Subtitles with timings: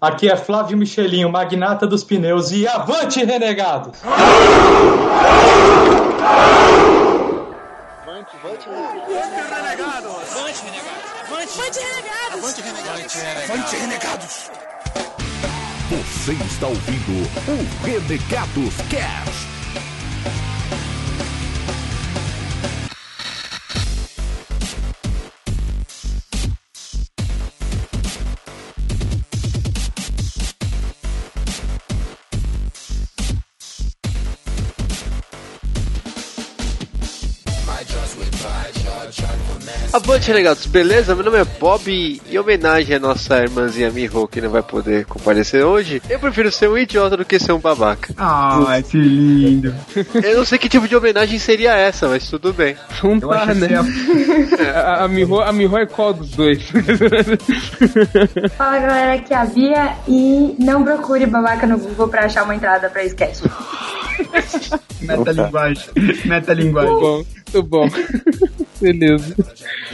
[0.00, 3.98] Aqui é Flávio Michelinho, magnata dos pneus, e avante, renegados!
[8.02, 10.36] Avante, renegados!
[10.36, 11.20] Avante, renegados!
[11.36, 12.38] Avante, renegados!
[12.38, 13.20] Avante, renegados!
[13.50, 14.50] Avante, renegados!
[15.90, 19.49] Você está ouvindo o Renegados Cast.
[40.10, 41.14] Avante, renegados, beleza?
[41.14, 45.04] Meu nome é Bob e em homenagem à nossa irmãzinha Miho, que não vai poder
[45.04, 48.12] comparecer hoje, eu prefiro ser um idiota do que ser um babaca.
[48.18, 49.72] Ah, que lindo.
[50.20, 52.74] Eu não sei que tipo de homenagem seria essa, mas tudo bem.
[53.04, 53.68] Não tá, né?
[54.74, 56.60] A, a, Miho, a Miho é qual dos dois?
[58.58, 62.56] Fala galera, aqui é a Bia e não procure babaca no Google pra achar uma
[62.56, 63.42] entrada pra sketch.
[65.00, 65.84] Metalinguagem.
[66.24, 67.26] Metalinguagem.
[67.52, 67.88] Muito bom.
[68.80, 69.36] Beleza.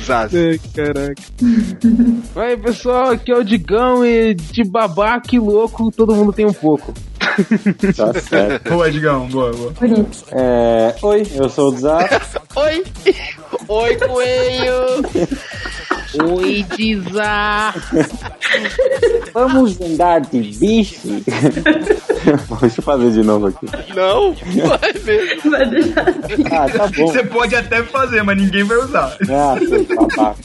[0.00, 0.32] Zaz.
[0.34, 1.22] Ai, caraca.
[2.36, 6.52] Aí, pessoal, aqui é o Digão e de babaca e louco todo mundo tem um
[6.52, 6.92] pouco.
[7.96, 8.68] Tá certo.
[8.70, 9.74] Boa, Digão, boa, boa.
[10.32, 11.98] É, oi, eu sou o Zá.
[12.56, 12.84] Oi!
[13.68, 15.02] Oi, coelho!
[16.32, 17.74] Oi, Dizá!
[19.34, 21.22] Vamos andar de bicho?
[22.60, 23.66] Deixa eu fazer de novo aqui.
[23.94, 25.50] Não, vai mesmo.
[25.50, 26.06] Vai deixar.
[26.52, 27.06] Ah, tá bom.
[27.06, 29.16] Você pode até fazer, mas ninguém vai usar.
[29.30, 30.36] Ah, seu babaca.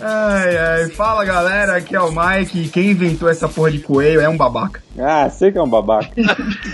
[0.00, 0.88] Ai, ai.
[0.90, 2.68] Fala galera, aqui é o Mike.
[2.68, 4.82] Quem inventou essa porra de coelho é um babaca.
[4.98, 6.10] Ah, sei que é um babaca.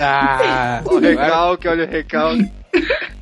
[0.01, 2.51] Ah, O recalque, olha o recalque.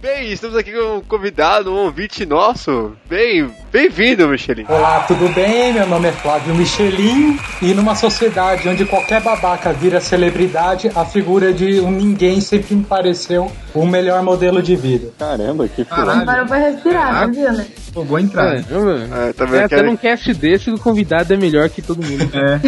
[0.00, 2.92] Bem, estamos aqui com um convidado, um ouvinte nosso.
[3.08, 4.64] Bem, bem-vindo, Michelin.
[4.70, 5.74] Olá, tudo bem?
[5.74, 11.52] Meu nome é Flávio Michelin e numa sociedade onde qualquer babaca vira celebridade, a figura
[11.52, 15.10] de um ninguém sempre me pareceu o melhor modelo de vida.
[15.18, 16.24] Caramba, que Caralho.
[16.24, 17.66] Parou pra respirar, não viu, né?
[17.92, 18.56] Pô, boa entrada.
[18.58, 21.80] É, tá É, vendo que até é, num cast desse o convidado é melhor que
[21.82, 22.30] todo mundo.
[22.34, 22.58] É,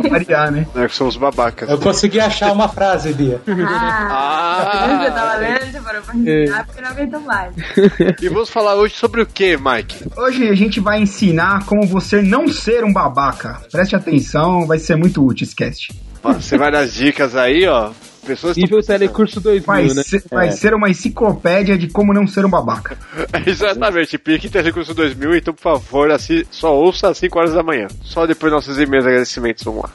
[0.00, 0.66] pra variar, né?
[0.74, 1.68] nós somos babacas.
[1.68, 3.40] Eu consegui achar uma frase, Bia.
[3.48, 7.52] Ah, você tava Ah, lendo, parou pra respirar porque não aguentou mais.
[8.22, 10.04] e vamos falar hoje sobre o que, Mike?
[10.16, 13.60] Hoje a gente vai ensinar como você não ser um babaca.
[13.70, 15.92] Preste atenção, vai ser muito útil esse cast.
[16.22, 17.90] Você vai nas dicas aí, ó.
[18.26, 20.02] Pessoas Nível Telecurso 2000, Vai, né?
[20.02, 20.50] ser, vai É.
[20.50, 22.98] ser uma enciclopédia de como não ser um babaca.
[23.46, 27.86] Exatamente, pique Telecurso 2000, então por favor, assi- só ouça às 5 horas da manhã.
[28.02, 29.90] Só depois nossos e-mails de agradecimentos, vamos lá.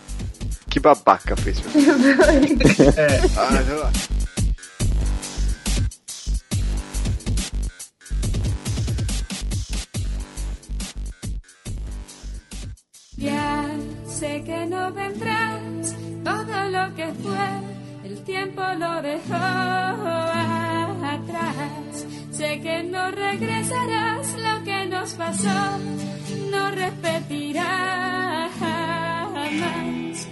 [0.70, 1.62] Que babaca fez.
[2.98, 3.20] É.
[3.38, 3.92] Ah,
[14.22, 17.48] sé que no vendrás, todo lo que fue,
[18.06, 19.34] el tiempo lo dejó
[21.16, 22.06] atrás.
[22.30, 25.80] Sé que no regresarás, lo que nos pasó
[26.52, 30.30] no repetirá jamás.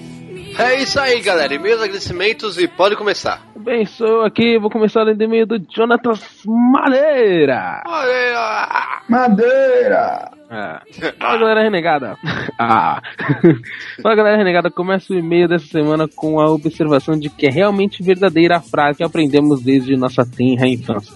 [0.60, 1.52] É isso aí, galera.
[1.52, 3.42] E-mails, agradecimentos e pode começar.
[3.56, 6.14] Bem, sou eu aqui, vou começar lendo e-mail do Jonathan
[6.46, 7.82] Madeira.
[7.88, 10.39] Olha, Madeira!
[10.50, 10.82] Ah.
[11.20, 12.18] Fala galera renegada.
[12.62, 13.02] Ah.
[14.04, 18.04] Fala galera renegada, começa o e-mail dessa semana com a observação de que é realmente
[18.04, 21.16] verdadeira a frase que aprendemos desde nossa tenra infância.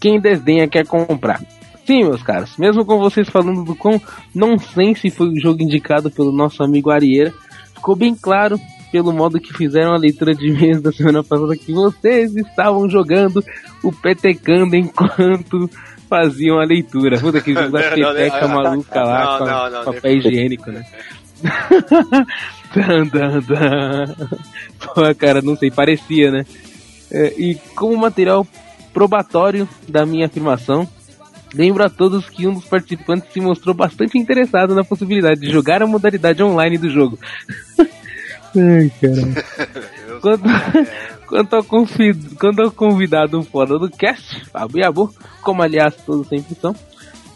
[0.00, 1.38] Quem desdenha quer comprar.
[1.84, 4.00] Sim, meus caros, mesmo com vocês falando do quão
[4.34, 7.34] nonsense foi o jogo indicado pelo nosso amigo Arieira,
[7.74, 8.58] ficou bem claro
[8.90, 13.44] pelo modo que fizeram a leitura de e-mails da semana passada que vocês estavam jogando
[13.82, 15.68] o petecando enquanto
[16.10, 17.18] faziam a leitura.
[17.18, 20.84] Puta que jogo da peteca maluca lá não, com não, não, papel higiênico, né?
[22.72, 24.14] Dan, dan, dan.
[24.94, 26.46] Pô, cara, não sei, parecia, né?
[27.10, 28.46] É, e como material
[28.92, 30.88] probatório da minha afirmação,
[31.52, 35.82] lembro a todos que um dos participantes se mostrou bastante interessado na possibilidade de jogar
[35.82, 37.18] a modalidade online do jogo.
[38.56, 39.44] Ai, caramba.
[40.20, 40.44] Quanto,
[41.30, 42.36] quanto, ao convid,
[42.74, 46.74] convidado fora do cast, Fábio Yabu, como aliás todos sempre são,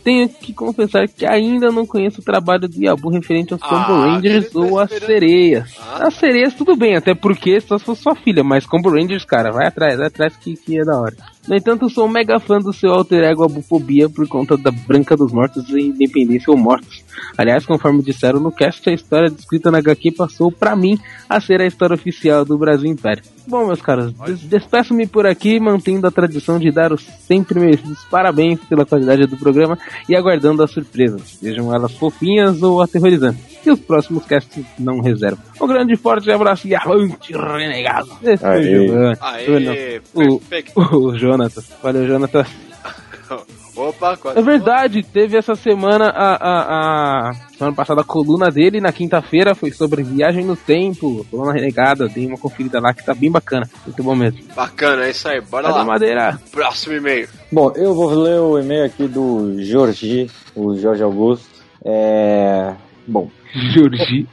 [0.02, 4.14] tenho que confessar que ainda não conheço o trabalho do Yabu referente aos Combo Ah,
[4.17, 5.76] Rangers ele tá ou às sereias.
[5.81, 6.08] Ah.
[6.08, 9.50] As sereias tudo bem, até porque só se fosse sua filha, mas Combo Rangers, cara,
[9.50, 11.17] vai atrás, vai atrás que, que é da hora.
[11.46, 15.14] No entanto, sou um mega fã do seu alter ego Abufobia por conta da Branca
[15.14, 17.05] dos Mortos e Independência ou Mortos.
[17.37, 20.99] Aliás, conforme disseram no cast, a história descrita na HQ passou pra mim
[21.29, 23.23] a ser a história oficial do Brasil Império.
[23.46, 28.02] Bom, meus caros, des- despeço-me por aqui, mantendo a tradição de dar os sempre merecidos
[28.11, 33.53] parabéns pela qualidade do programa e aguardando as surpresas, sejam elas fofinhas ou aterrorizantes.
[33.64, 35.43] Que os próximos casts não reservam.
[35.58, 38.11] Um grande forte abraço e avante, renegado.
[38.22, 38.62] Esse o Aê.
[38.62, 39.19] Giovanni.
[39.20, 40.72] Aê, o, perfeito.
[40.76, 41.62] o Jonathan.
[41.82, 42.44] Valeu, Jonathan.
[43.75, 44.38] Opa, quase.
[44.38, 49.52] É verdade, teve essa semana a, a, a semana passada a coluna dele, na quinta-feira
[49.55, 53.69] foi sobre viagem no tempo, coluna renegada, dei uma conferida lá que tá bem bacana,
[53.84, 54.40] muito bom mesmo.
[54.55, 55.40] Bacana, é isso aí.
[55.40, 55.84] Bora Cadê lá.
[55.84, 56.40] Madeira?
[56.52, 57.28] Próximo e-mail.
[57.50, 61.46] Bom, eu vou ler o e-mail aqui do Jorge, o Jorge Augusto.
[61.84, 62.75] É.
[63.06, 63.28] Bom.
[63.54, 64.26] Jorge.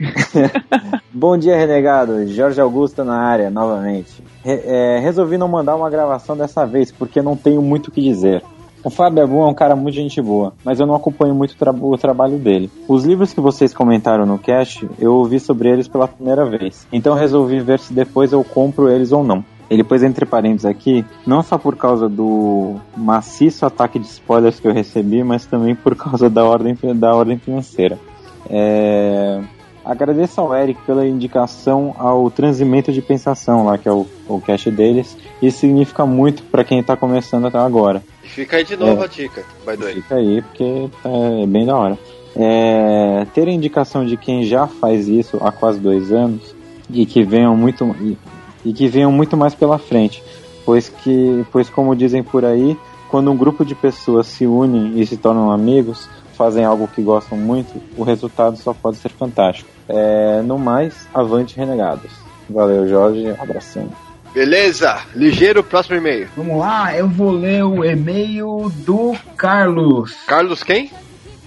[1.13, 2.27] Bom dia, renegado.
[2.27, 4.11] Jorge Augusto na área, novamente.
[4.43, 8.01] Re- é, resolvi não mandar uma gravação dessa vez, porque não tenho muito o que
[8.01, 8.43] dizer.
[8.83, 11.71] O Fábio Abu é um cara muito gente boa, mas eu não acompanho muito tra-
[11.71, 12.71] o trabalho dele.
[12.87, 16.87] Os livros que vocês comentaram no cast, eu ouvi sobre eles pela primeira vez.
[16.91, 19.45] Então resolvi ver se depois eu compro eles ou não.
[19.69, 24.67] Ele pôs entre parênteses aqui, não só por causa do maciço ataque de spoilers que
[24.67, 27.97] eu recebi, mas também por causa da ordem, da ordem financeira.
[28.49, 29.41] É,
[29.83, 34.69] Agradeço ao Eric pela indicação ao Transimento de Pensação, lá que é o, o cast
[34.69, 35.17] deles.
[35.41, 38.03] Isso significa muito para quem tá começando até agora.
[38.21, 39.05] Fica aí de novo É.
[39.05, 39.93] a dica, the way.
[39.95, 41.97] Fica aí, porque é bem da hora.
[42.35, 46.55] É, ter a indicação de quem já faz isso há quase dois anos
[46.89, 48.17] e que venham muito e,
[48.63, 50.23] e que venham muito mais pela frente,
[50.63, 52.77] pois que, pois como dizem por aí,
[53.09, 56.07] quando um grupo de pessoas se unem e se tornam amigos,
[56.41, 59.69] fazem algo que gostam muito, o resultado só pode ser fantástico.
[59.87, 62.11] É, no mais, avante renegados.
[62.49, 63.29] Valeu, Jorge.
[63.39, 63.91] Abração.
[64.33, 66.27] Beleza, ligeiro, próximo e-mail.
[66.35, 70.15] Vamos lá, eu vou ler o e-mail do Carlos.
[70.25, 70.89] Carlos quem?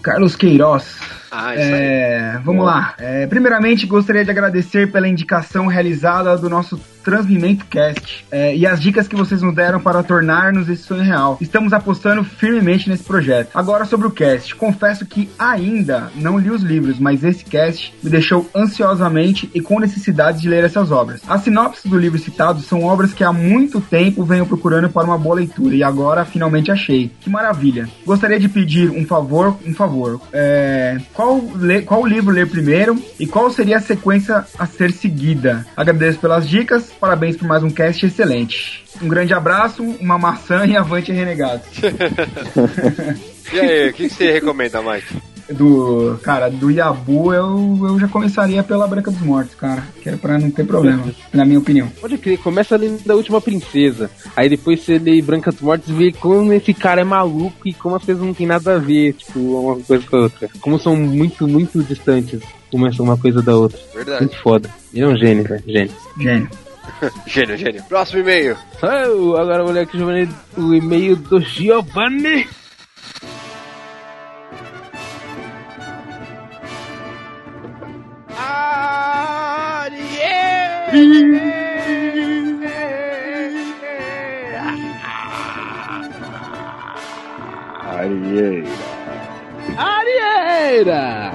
[0.00, 1.00] Carlos Queiroz.
[1.28, 1.72] Ah, isso aí.
[1.72, 2.94] É, vamos lá.
[2.98, 8.80] É, primeiramente, gostaria de agradecer pela indicação realizada do nosso Transmimento Cast é, e as
[8.80, 11.38] dicas que vocês nos deram para tornar-nos esse sonho real.
[11.40, 13.50] Estamos apostando firmemente nesse projeto.
[13.54, 14.54] Agora sobre o cast.
[14.56, 19.78] Confesso que ainda não li os livros, mas esse cast me deixou ansiosamente e com
[19.78, 21.20] necessidade de ler essas obras.
[21.28, 25.18] As sinopses do livro citado são obras que há muito tempo venho procurando para uma
[25.18, 27.10] boa leitura e agora finalmente achei.
[27.20, 27.88] Que maravilha.
[28.06, 30.20] Gostaria de pedir um favor, um favor.
[30.32, 35.66] É, qual, le- qual livro ler primeiro e qual seria a sequência a ser seguida?
[35.76, 38.82] Agradeço pelas dicas, parabéns por mais um cast excelente.
[39.02, 41.62] Um grande abraço, uma maçã e avante renegado.
[43.52, 45.18] E aí, o que, você recomenda, Mike?
[45.52, 49.84] Do, cara, do Yabu eu, eu já começaria pela Branca dos Mortos, cara.
[50.02, 51.86] Que é pra não ter problema, na minha opinião.
[52.00, 54.10] Pode crer, começa lendo da última princesa.
[54.34, 57.74] Aí depois você lê Branca dos Mortos e vê como esse cara é maluco e
[57.74, 60.48] como as coisas não tem nada a ver, tipo, uma coisa com a outra.
[60.58, 62.40] Como são muito, muito distantes
[62.72, 63.78] uma, uma coisa da outra.
[63.94, 64.20] Verdade.
[64.22, 64.70] Muito foda.
[64.92, 65.62] Ele é um gênio, velho.
[65.66, 65.94] Gênio.
[66.18, 66.48] Gênio.
[67.26, 67.82] Gênio, gênio.
[67.84, 68.56] Próximo e-mail.
[68.82, 72.46] Oh, agora eu vou ler aqui Giovanni, o e-mail do Giovanni.
[88.04, 88.68] Arieira.
[89.76, 91.32] Arieira!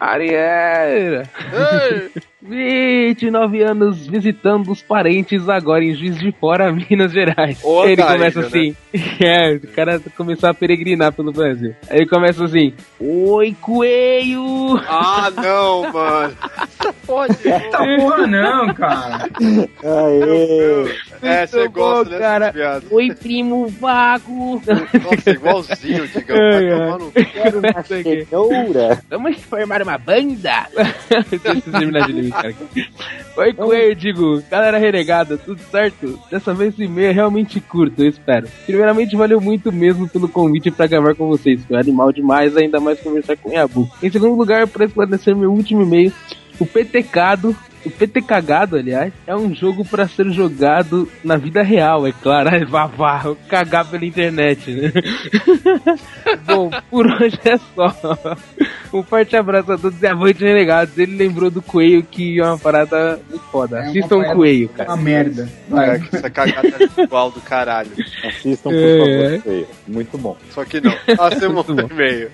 [0.00, 1.28] Arieira!
[1.50, 2.22] Arieira!
[2.42, 7.58] 29 anos visitando os parentes agora em Juiz de Fora, Minas Gerais.
[7.62, 8.46] Ô, Ele começa né?
[8.46, 8.76] assim.
[9.24, 11.74] É, o cara começou a peregrinar pelo Brasil.
[11.88, 14.76] Aí ele começa assim: Oi, coelho!
[14.86, 16.36] Ah, não, mano.
[17.06, 17.36] Pode.
[17.42, 19.30] Eita porra não, cara.
[19.82, 20.94] Aê!
[21.22, 22.52] É, você gosta dessas cara.
[22.52, 22.92] piadas.
[22.92, 24.60] Oi, primo vago!
[25.02, 26.36] Nossa, igualzinho, Digão.
[26.36, 26.78] Vai Ai, ai.
[26.78, 29.02] tomar no Quero uma cenoura.
[29.08, 30.66] Vamos formar uma banda?
[31.30, 32.54] Deixa eu terminar de ler, cara.
[33.36, 36.18] Oi, Coelho, digo, galera renegada, tudo certo?
[36.30, 38.48] Dessa vez o e-mail é realmente curto, eu espero.
[38.66, 41.64] Primeiramente, valeu muito mesmo pelo convite pra gravar com vocês.
[41.64, 43.90] Foi animal demais, ainda mais conversar com o Yabu.
[44.02, 46.12] Em segundo lugar, para esclarecer meu último e-mail,
[46.58, 52.06] o PTcado, o PT cagado, aliás, é um jogo pra ser jogado na vida real,
[52.06, 52.50] é claro.
[52.52, 54.92] Ai, vá, vá, cagar pela internet, né?
[56.46, 57.94] Bom, por hoje é só.
[58.92, 60.96] Um forte abraço a todos e avante renegados.
[60.98, 63.78] Ele lembrou do coelho que é uma parada muito foda.
[63.78, 64.90] É Assistam o coelho, cara.
[64.90, 65.48] Uma merda.
[65.74, 67.90] É, que essa cagada é igual do caralho.
[68.24, 68.98] Assistam, por É.
[68.98, 69.42] favor.
[69.42, 69.66] feio.
[69.88, 70.36] Muito bom.
[70.50, 70.92] Só que não.
[71.52, 71.72] Bom.
[71.72, 72.30] o e-mail.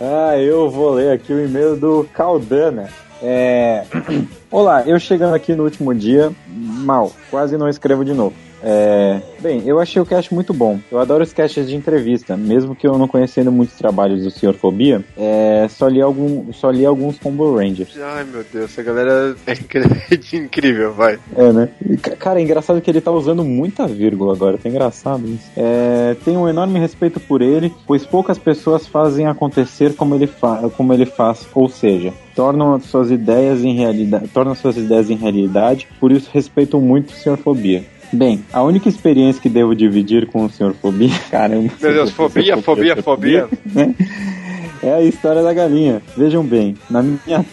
[0.00, 2.88] Ah, eu vou ler aqui o e-mail do Caldana.
[3.22, 3.84] É...
[4.50, 8.34] Olá, eu chegando aqui no último dia, mal, quase não escrevo de novo.
[8.66, 10.78] É, bem, eu achei o cast muito bom.
[10.90, 14.54] Eu adoro os casts de entrevista, mesmo que eu não conhecendo muitos trabalhos do Sr.
[14.54, 17.94] Fobia, é, só, li algum, só li alguns Combo Rangers.
[18.00, 19.52] Ai meu Deus, essa galera é
[20.36, 21.18] incrível, vai.
[21.36, 21.68] É, né?
[22.00, 25.50] Ca- Cara, é engraçado que ele tá usando muita vírgula agora, tá engraçado isso.
[25.56, 30.70] É, tenho um enorme respeito por ele, pois poucas pessoas fazem acontecer como ele, fa
[30.74, 35.86] como ele faz, ou seja, tornam suas ideias em realidade, tornam suas ideias em realidade,
[36.00, 37.36] por isso respeito muito o Sr.
[37.36, 37.84] Fobia.
[38.14, 40.72] Bem, a única experiência que devo dividir com o Sr.
[40.80, 41.72] Fobia, caramba.
[41.80, 43.48] Meu Deus, fobia, fobia, fobia.
[43.74, 43.94] né?
[44.84, 46.02] É a história da galinha.
[46.14, 47.44] Vejam bem, na minha,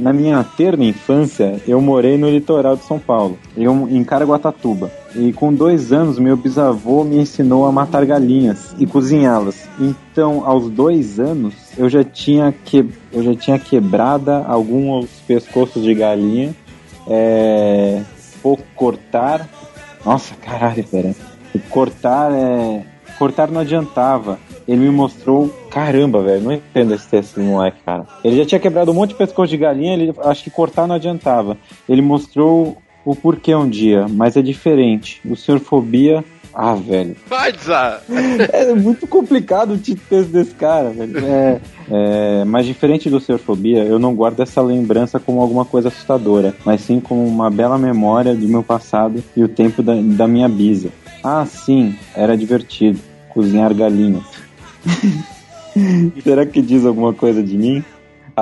[0.00, 4.88] na minha terna infância, eu morei no litoral de São Paulo, em Caraguatatuba.
[5.16, 9.68] E com dois anos, meu bisavô me ensinou a matar galinhas e cozinhá-las.
[9.80, 15.92] Então, aos dois anos, eu já tinha, que, eu já tinha quebrada alguns pescoços de
[15.94, 16.54] galinha,
[17.08, 18.02] é,
[18.40, 19.48] pouco cortar.
[20.04, 21.14] Nossa, caralho, pera.
[21.70, 22.84] Cortar é.
[23.18, 24.38] Cortar não adiantava.
[24.66, 25.48] Ele me mostrou.
[25.70, 28.06] Caramba, velho, não entendo esse texto do moleque, cara.
[28.24, 30.94] Ele já tinha quebrado um monte de pescoço de galinha, ele acho que cortar não
[30.94, 31.56] adiantava.
[31.88, 35.20] Ele mostrou o porquê um dia, mas é diferente.
[35.24, 36.24] O senhor fobia.
[36.60, 37.14] Ah, velho.
[37.28, 38.00] Vai, Zá!
[38.52, 41.16] É muito complicado o texto desse cara, velho.
[41.24, 45.86] É, é, mas diferente do Senhor Fobia, eu não guardo essa lembrança como alguma coisa
[45.86, 50.26] assustadora, mas sim como uma bela memória do meu passado e o tempo da, da
[50.26, 50.88] minha bisa.
[51.22, 52.98] Ah, sim, era divertido.
[53.28, 54.24] Cozinhar galinhas.
[56.24, 57.84] Será que diz alguma coisa de mim?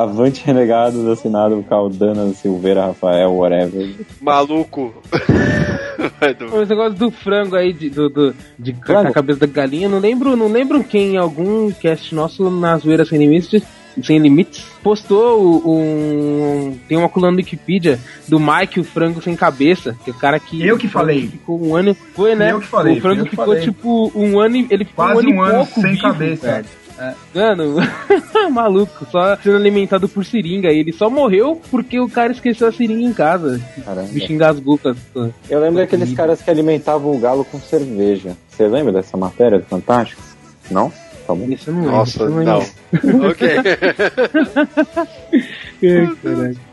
[0.02, 3.88] Avante renegado, assinado Caldana Silveira Rafael, whatever.
[4.20, 4.92] Maluco.
[6.62, 9.08] Esse negócio do frango aí, de, do, do- de Frango?
[9.08, 13.04] a cabeça da galinha, não lembro, não lembro quem em algum cast nosso na zoeira
[13.06, 13.62] sem limites,
[14.02, 16.78] sem limites postou o- um.
[16.86, 17.98] Tem uma coluna no Wikipedia
[18.28, 20.62] do Mike, o frango sem cabeça, que é o cara que.
[20.64, 21.28] Eu que falei.
[21.28, 21.94] Ficou um ano.
[22.14, 22.52] Foi, né?
[22.52, 23.62] Eu que falei, O frango ficou falei.
[23.62, 24.66] tipo um ano e.
[24.70, 26.64] Ele ficou Quase um ano, um e ano pouco sem vivo, cabeça.
[26.96, 27.16] Velho.
[27.34, 27.76] Mano,
[28.52, 30.70] maluco, só sendo alimentado por seringa.
[30.72, 33.60] E ele só morreu porque o cara esqueceu a seringa em casa.
[33.84, 34.08] Caramba.
[34.08, 38.36] O bicho engasgou com a- Eu lembro daqueles caras que alimentavam o galo com cerveja.
[38.48, 40.22] Você lembra dessa matéria do Fantástico?
[40.70, 40.90] Não?
[41.26, 41.46] Tá bom.
[41.48, 42.62] Isso não Nossa, isso eu não.
[43.02, 43.30] lembro.
[43.34, 43.48] ok.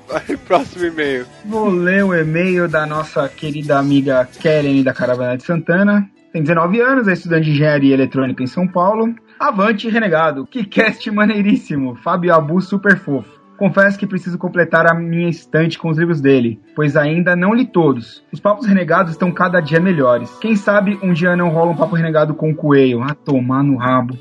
[0.08, 1.26] Vai, próximo e-mail.
[1.46, 6.08] Vou ler o e-mail da nossa querida amiga Kellen da Caravana de Santana.
[6.34, 9.14] Tem 19 anos, é estudante de engenharia eletrônica em São Paulo.
[9.40, 10.48] Avante, renegado.
[10.48, 11.96] Que cast maneiríssimo.
[11.98, 13.33] Fábio Abu super fofo.
[13.64, 17.66] Confesso que preciso completar a minha estante com os livros dele, pois ainda não li
[17.66, 18.22] todos.
[18.30, 20.38] Os papos renegados estão cada dia melhores.
[20.40, 23.02] Quem sabe um dia não rola um papo renegado com o coelho.
[23.02, 24.20] A tomar no rabo.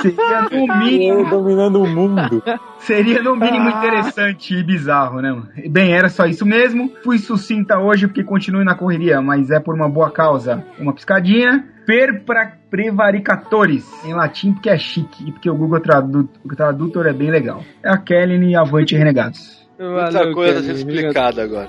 [0.00, 2.42] Seria no mínimo dominando o mundo.
[2.78, 5.30] Seria no mínimo interessante e bizarro, né?
[5.30, 5.48] mano?
[5.68, 6.90] Bem, era só isso mesmo.
[7.04, 10.64] Fui sucinta hoje porque continuo na correria, mas é por uma boa causa.
[10.78, 11.68] Uma piscadinha.
[11.90, 16.22] Per pra prevaricatores, em latim porque é chique e porque o Google Tradu
[16.56, 17.64] Tradutor é bem legal.
[17.82, 19.68] É a Kellen e Avante Renegados.
[19.76, 20.74] Muita Valeu, coisa a Kevin.
[20.76, 21.68] ser explicada agora.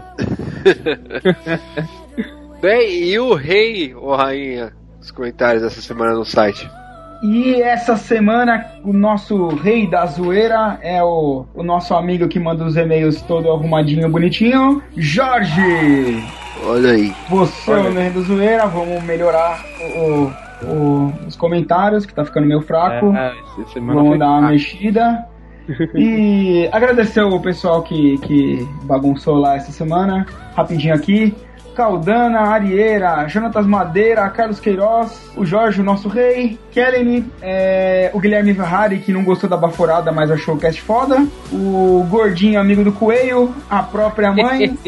[2.62, 4.72] Bem, e o rei ou rainha?
[5.00, 6.70] Os comentários dessa semana no site.
[7.24, 12.64] E essa semana o nosso rei da zoeira é o, o nosso amigo que manda
[12.64, 16.41] os e-mails todo arrumadinho, bonitinho, Jorge!
[16.66, 17.14] Olha aí.
[17.30, 19.64] Você é o rei da zoeira, vamos melhorar
[19.98, 20.32] o-
[20.66, 23.14] o- os comentários, que tá ficando meio fraco.
[23.16, 23.34] É,
[23.74, 24.54] semana Vamos dar uma fraco.
[24.54, 25.26] mexida.
[25.96, 30.26] E agradecer o pessoal que, que bagunçou lá essa semana.
[30.56, 31.34] Rapidinho aqui.
[31.76, 38.54] Caldana, Arieira, Jonatas Madeira, Carlos Queiroz, o Jorge, o nosso rei, Kellen, é, o Guilherme
[38.54, 42.92] Ferrari, que não gostou da baforada, mas achou o cast foda, o Gordinho, amigo do
[42.92, 44.78] Coelho, a própria mãe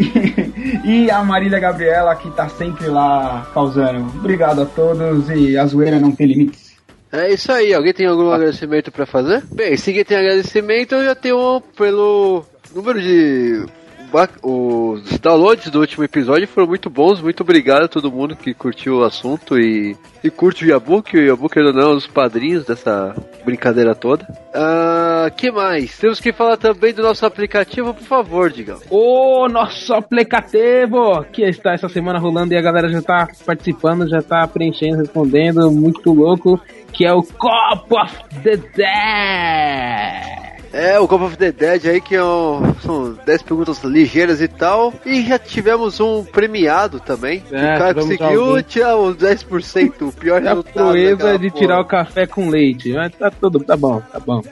[0.84, 4.06] e a Marília Gabriela, que tá sempre lá causando.
[4.18, 6.70] Obrigado a todos e a zoeira não tem limites.
[7.12, 9.42] É isso aí, alguém tem algum agradecimento pra fazer?
[9.52, 13.66] Bem, se ninguém tem agradecimento, eu já tenho pelo número de.
[14.42, 18.98] Os downloads do último episódio foram muito bons, muito obrigado a todo mundo que curtiu
[18.98, 23.14] o assunto e, e curte o Yabook, o Yabook não é um dos padrinhos dessa
[23.44, 24.26] brincadeira toda.
[24.52, 25.96] Ah, que mais?
[25.96, 28.80] Temos que falar também do nosso aplicativo, por favor, digam.
[28.90, 34.20] O nosso aplicativo que está essa semana rolando e a galera já tá participando, já
[34.20, 36.60] tá preenchendo, respondendo, muito louco,
[36.92, 40.49] que é o Cop of the Dead.
[40.72, 44.46] É, o Cop of the Dead aí, que é um- são 10 perguntas ligeiras e
[44.46, 44.94] tal.
[45.04, 47.42] E já tivemos um premiado também.
[47.50, 50.72] É, o cara conseguiu tirar os 10%, o pior É a resultado.
[50.74, 51.60] proeza de porra.
[51.60, 52.92] tirar o café com leite.
[52.92, 54.42] Mas tá tudo, tá bom, tá bom.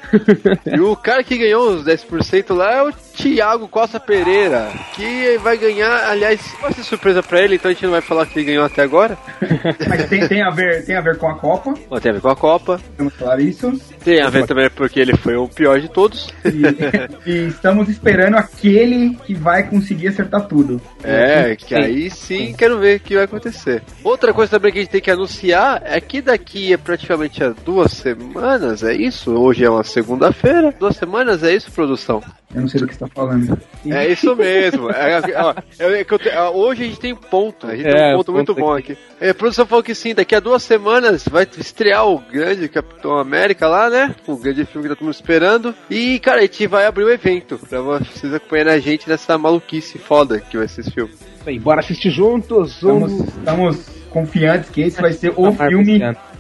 [0.67, 5.59] E o cara que ganhou os 10% lá é o Thiago Costa Pereira, que vai
[5.59, 8.47] ganhar, aliás, vai ser surpresa pra ele, então a gente não vai falar que ele
[8.47, 9.19] ganhou até agora.
[9.89, 11.75] Mas tem, tem, a ver, tem a ver com a Copa.
[12.01, 12.81] Tem a ver com a Copa.
[12.97, 13.73] Vamos falar isso.
[14.05, 16.33] Tem a ver também porque ele foi o pior de todos.
[16.45, 20.81] E, e estamos esperando aquele que vai conseguir acertar tudo.
[21.03, 23.83] É, que aí sim quero ver o que vai acontecer.
[24.05, 27.51] Outra coisa também que a gente tem que anunciar é que daqui a praticamente a
[27.65, 29.33] duas semanas, é isso?
[29.33, 30.73] Hoje é uma segunda-feira.
[30.79, 32.23] Duas semanas, é isso, produção?
[32.55, 33.59] Eu não sei do que você tá falando.
[33.87, 34.91] É isso mesmo.
[34.91, 37.67] É, ó, é que eu te- ó, hoje a gente tem ponto.
[37.67, 38.97] A gente tem É, um ponto muito bom aqui.
[39.21, 43.17] É, a produção falou que sim, daqui a duas semanas vai estrear o grande Capitão
[43.19, 44.15] América lá, né?
[44.27, 45.75] O grande filme que tá todo mundo esperando.
[45.91, 49.99] E, cara, a gente vai abrir o evento pra vocês acompanharem a gente nessa maluquice
[49.99, 51.13] foda que vai ser esse filme.
[51.47, 52.75] Aí, bora assistir juntos.
[52.75, 53.25] Estamos, Um...
[53.25, 55.99] estamos confiantes que esse vai ser o Marvel filme.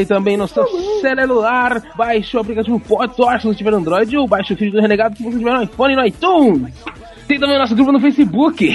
[0.00, 0.66] e também no seu
[1.00, 1.82] celular.
[1.96, 5.22] Baixe o aplicativo PodTorch se você tiver Android ou baixe o feed do Renegado se
[5.22, 6.74] você tiver no iPhone e no iTunes.
[7.26, 8.72] Tem também o nosso grupo no Facebook.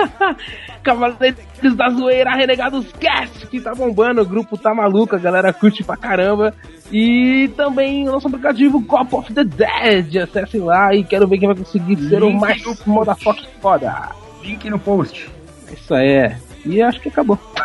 [0.82, 4.22] Cavaleiros da Zoeira Renegados Cast, que tá bombando.
[4.22, 6.54] O grupo tá maluco, a galera curte pra caramba.
[6.90, 10.16] E também o nosso aplicativo Cop of the Dead.
[10.16, 14.10] Acesse lá e quero ver quem vai conseguir ser o Link mais no modafoque foda.
[14.42, 15.30] Link no post.
[15.70, 16.38] Isso aí é.
[16.64, 17.38] E acho que acabou.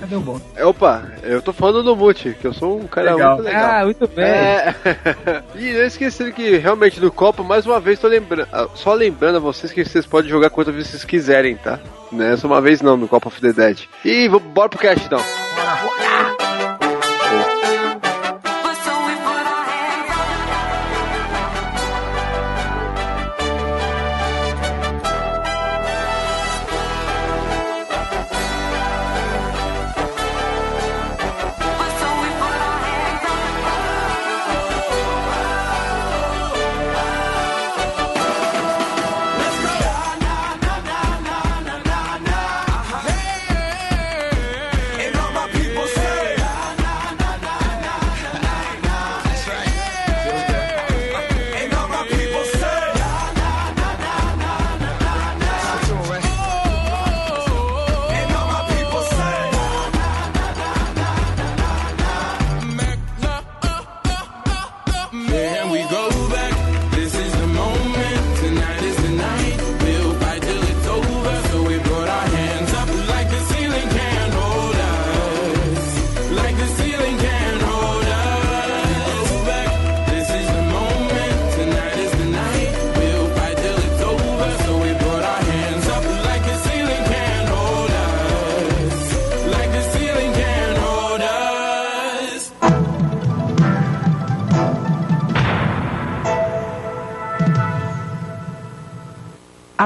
[0.00, 0.42] Cadê o bot?
[0.56, 3.34] É, Opa, eu tô falando do Mute, que eu sou um cara Legal.
[3.36, 3.70] muito legal.
[3.70, 4.24] Ah, muito bem.
[4.24, 4.74] É.
[5.54, 8.48] e não esquecendo que realmente no Copa, mais uma vez, tô lembrando.
[8.52, 11.78] ah, Só lembrando a vocês que vocês podem jogar quantas vezes vocês quiserem, tá?
[12.10, 13.80] Não é só uma vez não no Copa of the Dead.
[14.04, 15.20] E bora pro cast então.
[15.20, 16.49] Here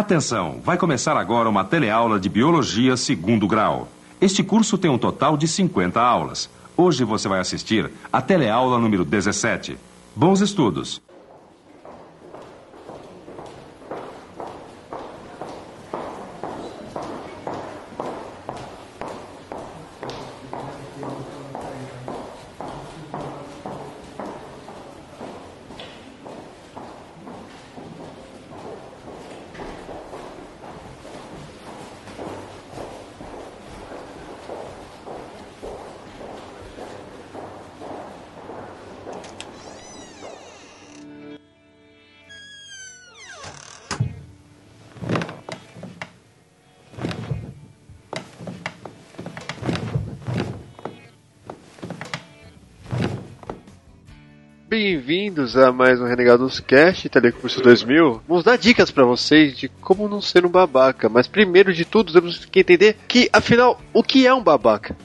[0.04, 3.88] Atenção, vai começar agora uma teleaula de Biologia segundo grau.
[4.20, 6.50] Este curso tem um total de 50 aulas.
[6.76, 9.78] Hoje você vai assistir a teleaula número 17.
[10.14, 11.00] Bons estudos!
[55.56, 58.22] A mais um Renegados Cast, Telecurso 2000.
[58.26, 61.08] Vamos dar dicas pra vocês de como não ser um babaca.
[61.08, 64.96] Mas primeiro de tudo, temos que entender que, afinal, o que é um babaca?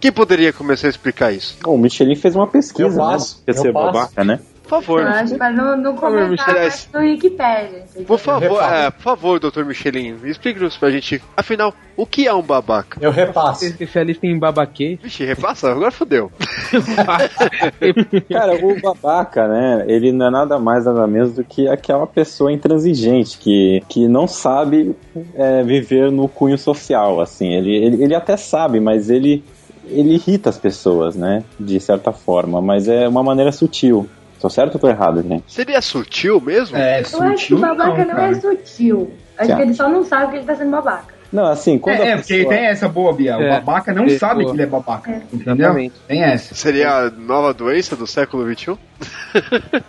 [0.00, 1.58] Quem poderia começar a explicar isso?
[1.66, 3.42] O Michelin fez uma pesquisa, Eu passo, né?
[3.44, 4.40] Quer eu ser babaca, né?
[4.70, 5.02] Favor.
[5.02, 7.84] Eu acho não, não comentar mais no Wikipedia.
[8.06, 12.42] Por favor, é, por favor, doutor Michelin, explique-nos pra gente, afinal, o que é um
[12.42, 12.98] babaca?
[13.02, 13.64] Eu repasso.
[13.66, 14.98] Especialista em babaque.
[15.02, 16.32] Vixe, repassa, agora fodeu.
[18.30, 19.84] Cara, o babaca, né?
[19.86, 24.26] Ele não é nada mais, nada menos do que aquela pessoa intransigente que, que não
[24.26, 24.94] sabe
[25.34, 27.52] é, viver no cunho social, assim.
[27.52, 29.44] Ele, ele, ele até sabe, mas ele,
[29.86, 31.44] ele irrita as pessoas, né?
[31.58, 34.08] De certa forma, mas é uma maneira sutil.
[34.40, 35.44] Tô certo ou tô errado, gente?
[35.52, 36.76] Seria sutil mesmo?
[36.76, 39.12] É, Eu acho que babaca não, é sutil.
[39.38, 41.20] Acho que ele só não sabe que ele tá sendo babaca.
[41.32, 42.54] Não, assim, quando É, a é, porque pessoa...
[42.54, 43.38] tem essa boa, Bia.
[43.38, 44.50] O É, babaca não é, sabe boa.
[44.52, 45.10] que ele é babaca.
[45.12, 45.22] É.
[45.32, 45.54] Entendeu?
[45.54, 45.94] Exatamente.
[46.08, 46.54] Tem essa.
[46.56, 48.66] Seria a nova doença do século XXI?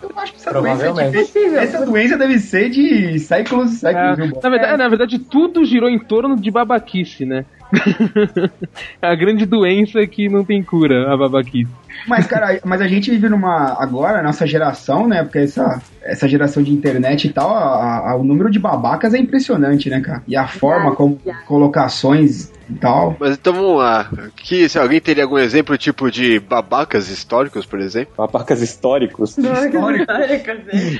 [0.00, 1.32] Eu acho que essa doença, é Provavelmente.
[1.32, 4.18] de- essa doença deve ser de séculos e séculos.
[4.20, 7.44] É, na, verdade, na verdade, tudo girou em torno de babaquice, né?
[9.00, 11.70] a grande doença que não tem cura, a babaquice.
[12.06, 13.76] Mas, cara, mas a gente vive numa.
[13.82, 15.22] Agora, a nossa geração, né?
[15.22, 19.18] Porque essa, essa geração de internet e tal, a- a- o número de babacas é
[19.18, 20.22] impressionante, né, cara?
[20.26, 23.16] E a forma como colocações e tal.
[23.20, 24.08] Mas então vamos lá.
[24.36, 28.14] Que, se alguém teria algum exemplo tipo de babacas históricos, por exemplo?
[28.16, 29.36] Babacas históricos.
[29.36, 29.76] Histórico.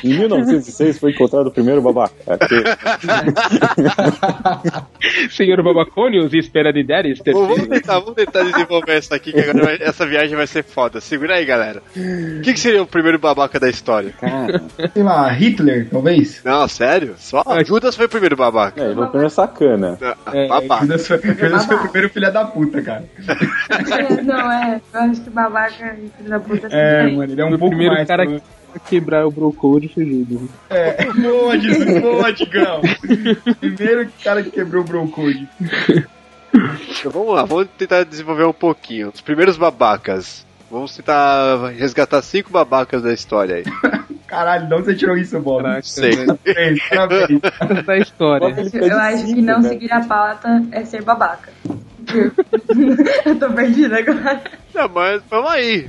[0.05, 2.12] Em 1906 foi encontrado o primeiro babaca.
[5.31, 9.78] Senhor Babacônios, espera de Deres, vamos tentar, vamos tentar desenvolver essa aqui, que agora vai-
[9.81, 10.82] essa viagem vai ser foda.
[11.01, 11.83] Segura aí, galera.
[11.97, 14.12] O que, que seria o primeiro babaca da história?
[14.21, 16.40] Cara, Sei lá, Hitler, talvez.
[16.45, 17.14] Não, sério?
[17.18, 18.81] Só Judas foi o primeiro babaca.
[18.81, 19.99] é, ele foi o primeiro sacana.
[20.33, 20.83] É, babaca.
[20.85, 23.05] Judas foi, Judas foi o primeiro filho da puta, cara.
[23.29, 24.81] É, não, é.
[24.92, 27.68] Eu acho que babaca e filho da puta É, mano, ele é um o pouco
[27.71, 28.09] primeiro mais.
[28.09, 28.40] cara que
[28.88, 30.49] quebrar o Brocode foi Judas.
[30.71, 32.81] É, boa, Jesus, boa, Digão.
[33.61, 35.47] Primeiro cara que quebrou o Brocode.
[36.55, 39.11] Então vamos lá, vamos tentar desenvolver um pouquinho.
[39.14, 40.47] Os primeiros babacas.
[40.73, 43.65] Vamos tentar resgatar cinco babacas da história aí.
[44.27, 45.63] Caralho, de onde você tirou isso, Bob?
[45.63, 46.13] Caraca, Sei.
[46.13, 46.39] velho.
[46.39, 47.89] Parabéns, parabéns.
[47.89, 48.47] É história.
[48.73, 49.69] Eu, acho que não né?
[49.69, 51.53] seguir a pauta é ser babaca.
[53.27, 54.41] eu tô perdida agora.
[54.75, 55.87] Não, mas vamos aí.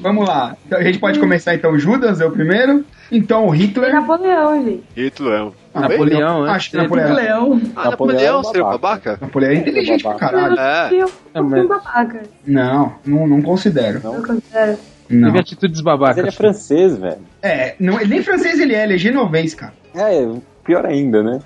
[0.00, 0.56] Vamos lá.
[0.64, 2.84] Então, a gente pode começar então Judas, é o primeiro.
[3.10, 3.92] Então o É Hitler.
[3.92, 4.84] Napoleão, gente.
[4.94, 5.50] Hitler.
[5.84, 6.50] Ah, Napoleão, né?
[6.50, 7.08] Acho que É, Napoleão.
[7.08, 7.60] Napoleão.
[7.76, 8.78] Ah, Napoleão Napoleão é seria babaca.
[8.78, 9.18] babaca?
[9.20, 10.58] Napoleão é inteligente pra caralho.
[10.58, 10.88] É.
[10.92, 12.22] eu É, mas- um babaca.
[12.46, 14.00] Não, não, não considero.
[14.04, 14.78] Eu considero.
[15.10, 15.28] Não.
[15.28, 16.18] Teve atitudes Mas babacas.
[16.18, 17.18] ele é francês, velho.
[17.42, 19.72] É, não, nem francês ele é, ele é genovês, cara.
[19.94, 20.28] É,
[20.64, 21.38] pior ainda, né?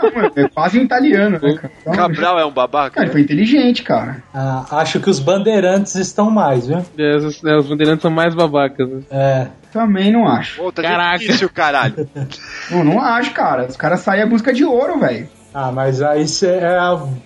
[0.00, 1.72] Não, mano, é quase um italiano, né, cara?
[1.80, 2.90] Então, Cabral é um babaca?
[2.90, 4.22] Cara, ele foi inteligente, cara.
[4.32, 6.84] Ah, acho que os bandeirantes estão mais, viu?
[6.98, 8.86] É, Os, é, os bandeirantes são mais babacas.
[8.88, 9.00] Né?
[9.10, 9.46] É.
[9.72, 10.56] Também não acho.
[10.60, 11.18] Pô, tá Caraca.
[11.18, 12.06] difícil, caralho.
[12.70, 13.66] Não, não acho, cara.
[13.66, 15.28] Os caras saem à busca de ouro, velho.
[15.54, 16.78] Ah, mas aí cê, é,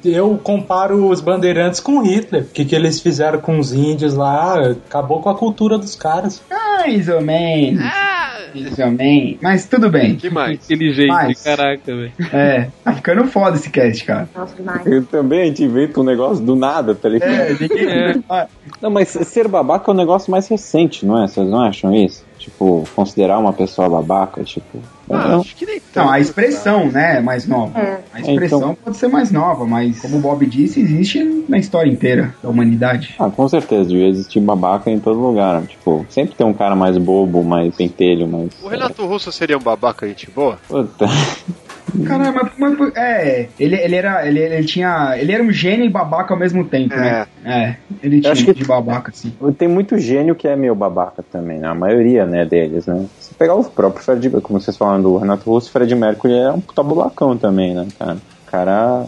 [0.04, 2.42] eu comparo os bandeirantes com Hitler.
[2.42, 4.70] O que, que eles fizeram com os índios lá?
[4.70, 6.42] Acabou com a cultura dos caras.
[6.50, 7.80] Mais ou menos.
[7.84, 9.36] Mais ou menos.
[9.40, 10.16] Mas tudo bem.
[10.16, 10.58] que mais?
[10.64, 12.12] Inteligente, Mas- caraca, velho.
[12.32, 14.28] É, tá ficando foda esse cast, cara.
[14.34, 14.84] Nossa, demais.
[14.86, 17.30] Eu também a gente inventa um negócio do nada, tá ligado?
[17.30, 18.24] É, ninguém.
[18.28, 18.46] Ah,
[18.82, 21.28] Não, mas ser babaca é um negócio mais recente, não é?
[21.28, 22.24] Vocês não acham isso?
[22.46, 24.78] Tipo, considerar uma pessoa babaca, tipo.
[25.10, 25.40] Ah, não.
[25.40, 27.76] acho que nem Não, tanto, a expressão, né, é mais nova.
[27.76, 27.98] É.
[28.14, 31.90] A expressão Então- pode ser mais nova, mas como o Bob disse, existe na história
[31.90, 33.16] inteira da humanidade.
[33.18, 35.62] Ah, com certeza, devia existir babaca em todo lugar.
[35.66, 38.50] Tipo, sempre tem um cara mais bobo, mais pentelho, mais.
[38.62, 40.56] O Renato Russo seria um babaca, gente boa?
[40.68, 41.06] Puta.
[42.04, 45.88] Caralho, mas, mas- é, ele, ele era, ele, ele tinha, ele era um gênio e
[45.88, 47.26] babaca ao mesmo tempo, né?
[47.44, 48.52] É, ele tinha acho que...
[48.54, 49.32] de babaca, assim.
[49.56, 51.68] Tem muito gênio que é meio babaca também, né?
[51.68, 53.06] A maioria, né, deles, né?
[53.20, 56.60] Se pegar o próprio Fred, como vocês falaram do Renato Russo, Fred Mercury é um
[56.60, 58.14] puta bulacão também, né, cara?
[58.14, 59.06] O cara,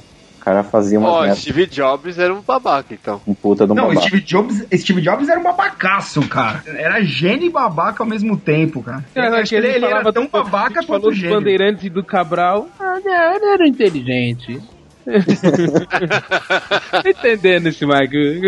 [0.49, 3.21] cara fazia uma Ó, merda, Steve Jobs era um babaca, então.
[3.27, 4.01] um puta de um Não, babaca.
[4.07, 6.63] Steve Jobs, Steve Jobs era um babacaço, cara.
[6.67, 9.05] Era gênio e babaca ao mesmo tempo, cara.
[9.47, 11.37] Que ele, ele era tão babaca falou quanto dos gênio.
[11.37, 12.67] bandeirantes e do Cabral.
[12.81, 14.61] Ah, não, ele era inteligente.
[16.91, 18.43] Tá entendendo esse Michael?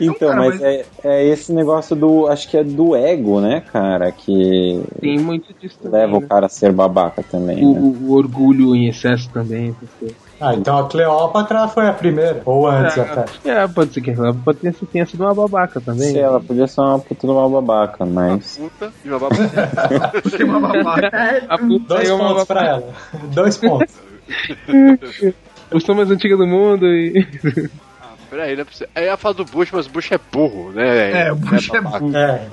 [0.00, 2.26] Então, cara, mas, mas- É, é esse negócio do.
[2.28, 4.12] Acho que é do ego, né, cara?
[4.12, 6.00] Que Tem muito disso também.
[6.00, 6.26] leva o né?
[6.28, 7.80] cara a ser babaca também, o, né?
[7.80, 9.74] o- orgulho em excesso também.
[9.98, 10.23] coisas.
[10.44, 12.42] Ah, então a Cleópatra foi a primeira.
[12.44, 13.24] Ou antes até.
[13.48, 16.12] É, pode ser que ela pode ter, tenha sido uma babaca também.
[16.12, 18.58] Se ela podia ser uma puta de uma babaca, mas.
[18.58, 19.42] Puta e uma babaca.
[20.44, 21.46] Uma babaca.
[21.48, 22.84] A puta Dois é uma pontos pra babaca.
[22.84, 23.24] ela.
[23.32, 23.94] Dois pontos.
[25.70, 27.26] Eu sou mais antiga do mundo e.
[28.34, 28.88] Peraí, não é possível.
[28.96, 31.28] Aí ela fala do Bush, mas o Bush é burro, né?
[31.28, 31.98] É, o Bush é babaca.
[32.00, 32.16] burro.
[32.16, 32.48] É.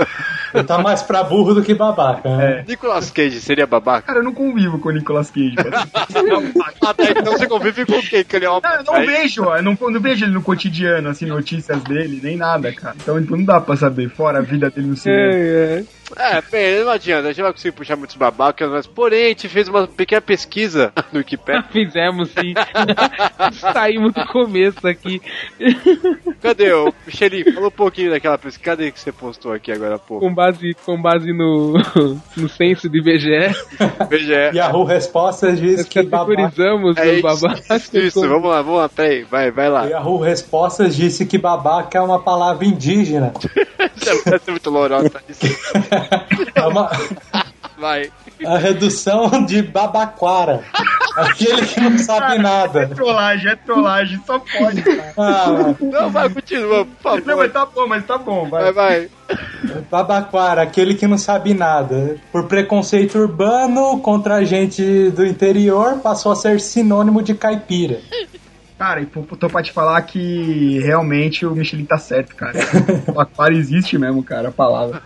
[0.53, 2.37] Ele tá mais pra burro do que babaca.
[2.37, 2.63] Né?
[2.67, 4.05] Nicolas Cage seria babaca?
[4.05, 5.55] Cara, eu não convivo com o Nicolas Cage.
[6.85, 8.23] Até então você convive com quem?
[8.23, 10.43] Que ele é uma Não, eu não vejo, ó, eu não, não vejo ele no
[10.43, 12.95] cotidiano, assim, notícias dele, nem nada, cara.
[13.01, 15.33] Então tipo, não dá pra saber, fora a vida dele no cinema.
[15.33, 15.83] É, é.
[16.17, 19.27] É, bem, não adianta, a gente não vai conseguir puxar muitos babacas, mas porém a
[19.29, 21.63] gente fez uma pequena pesquisa no Wikipedia.
[21.71, 22.53] Fizemos sim.
[23.73, 25.21] Saímos do começo aqui.
[26.41, 27.51] Cadê o Xerife?
[27.53, 28.63] Fala um pouquinho daquela pesquisa.
[28.63, 30.25] Cadê que você postou aqui agora há pouco?
[30.25, 31.73] Com base, com base no,
[32.37, 33.55] no censo do IBGE.
[34.09, 34.55] BGE.
[34.57, 36.35] Yahoo Respostas diz que babaca.
[36.35, 37.69] Categorizamos É os isso, babacas.
[37.85, 39.85] isso, isso, vamos lá, vamos lá, peraí, vai, vai lá.
[39.85, 43.33] Yahoo Respostas disse que babaca é uma palavra indígena.
[43.95, 45.21] Isso vai ser muito lorota.
[46.55, 46.89] É uma,
[47.77, 48.11] Vai.
[48.45, 50.63] a redução de babaquara.
[51.15, 52.87] Aquele que não sabe É nada.
[52.87, 55.13] trollagem, é trollagem, só pode, cara.
[55.17, 57.35] Ah, Não, vai, continua, por Não, favor.
[57.37, 58.71] mas tá bom, mas tá bom, vai.
[58.71, 59.09] Vai, vai.
[59.89, 62.17] babaquara, aquele que não sabe nada.
[62.31, 67.99] Por preconceito urbano contra a gente do interior, passou a ser sinônimo de caipira.
[68.81, 72.57] Cara, e tô pra te falar que realmente o Michelin tá certo, cara.
[73.13, 75.03] O aquário existe mesmo, cara, a palavra.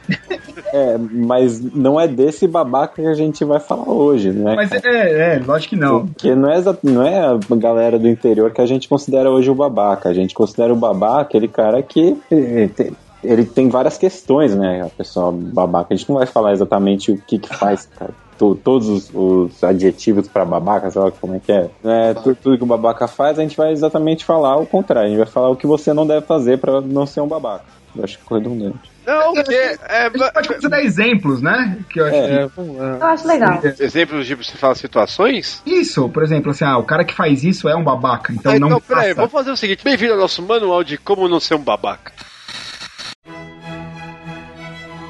[0.71, 4.55] É, mas não é desse babaca que a gente vai falar hoje, né?
[4.55, 6.07] Mas é, é, lógico que não.
[6.07, 9.55] Porque não é, não é a galera do interior que a gente considera hoje o
[9.55, 10.07] babaca.
[10.07, 14.83] A gente considera o babaca aquele cara que eh, tem- ele tem várias questões, né?
[14.85, 15.93] A pessoa babaca.
[15.93, 18.13] A gente não vai falar exatamente o que que faz, cara.
[18.37, 21.69] To- Todos os, os adjetivos pra babaca, sei lá como é que é.
[21.83, 25.07] é tu- tudo que o babaca faz, a gente vai exatamente falar o contrário.
[25.07, 27.63] A gente vai falar o que você não deve fazer pra não ser um babaca.
[27.95, 28.91] Eu acho que ficou redundante.
[29.07, 29.53] Não, porque.
[29.53, 31.77] É, A gente pode começar a dar exemplos, né?
[31.89, 32.33] Que eu acho É.
[32.43, 32.97] É, vamos lá.
[32.99, 33.57] Eu acho legal.
[33.61, 35.61] que- exemplos de você fala situações?
[35.63, 38.51] que- Isso, por exemplo, assim, ah, o cara que faz isso é um babaca, então
[38.51, 41.39] Ah, não então, peraí, vamos fazer o seguinte: bem-vindo ao nosso manual de como não
[41.39, 42.11] ser um babaca.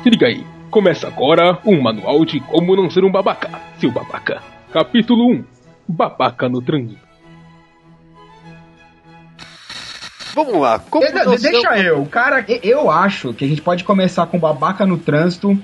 [0.03, 0.45] Se liga aí.
[0.75, 3.49] Começa agora um manual de como não ser um babaca.
[3.79, 4.43] Seu babaca.
[4.73, 5.45] Capítulo 1.
[5.87, 6.99] Babaca no trânsito.
[10.33, 13.61] Vamos lá, como não, ser deixa eu, o cara, e- eu acho que a gente
[13.61, 15.57] pode começar com babaca no trânsito.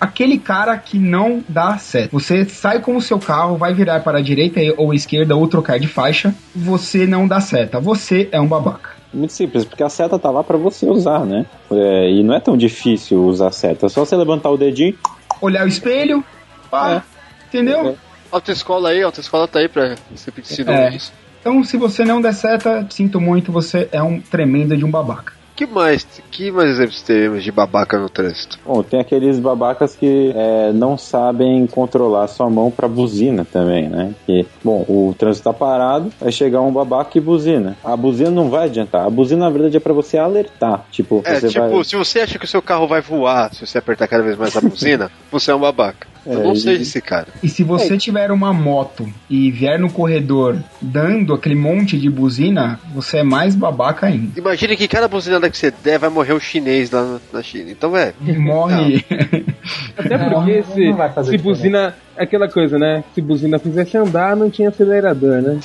[0.00, 2.18] Aquele cara que não dá certo.
[2.18, 5.46] Você sai com o seu carro, vai virar para a direita ou a esquerda ou
[5.46, 7.78] trocar de faixa, você não dá seta.
[7.78, 8.97] Você é um babaca.
[9.12, 11.46] Muito simples, porque a seta tá lá pra você usar, né?
[11.70, 13.86] É, e não é tão difícil usar a seta.
[13.86, 14.96] É só você levantar o dedinho.
[15.40, 16.22] Olhar o espelho,
[16.70, 17.02] pá,
[17.46, 17.96] entendeu?
[18.30, 20.96] Autoescola aí, autoescola tá aí pra você ensinar É.
[20.96, 21.12] isso.
[21.40, 25.32] Então, se você não der seta, sinto muito, você é um tremendo de um babaca.
[25.58, 28.60] Que mais, que mais exemplos temos de babaca no trânsito?
[28.64, 34.14] Bom, tem aqueles babacas que é, não sabem controlar sua mão pra buzina também, né?
[34.24, 37.76] Que, bom, o trânsito tá parado, vai chegar um babaca e buzina.
[37.82, 39.04] A buzina não vai adiantar.
[39.04, 40.86] A buzina, na verdade, é pra você alertar.
[40.92, 41.82] Tipo, É, tipo, vai...
[41.84, 44.56] se você acha que o seu carro vai voar se você apertar cada vez mais
[44.56, 46.06] a buzina, você é um babaca.
[46.28, 47.28] Eu É, não e- sei desse cara.
[47.42, 52.78] E se você tiver uma moto e vier no corredor dando aquele monte de buzina,
[52.94, 54.38] você é mais babaca ainda.
[54.38, 57.70] Imagine que cada buzinada que você der vai morrer um chinês lá na- na China.
[57.70, 58.12] Então, é.
[58.36, 59.04] Morre.
[59.96, 61.94] Até porque não se, vai fazer se buzina.
[62.16, 63.04] Aquela coisa, né?
[63.14, 65.60] Se buzina fizesse andar, não tinha acelerador, né?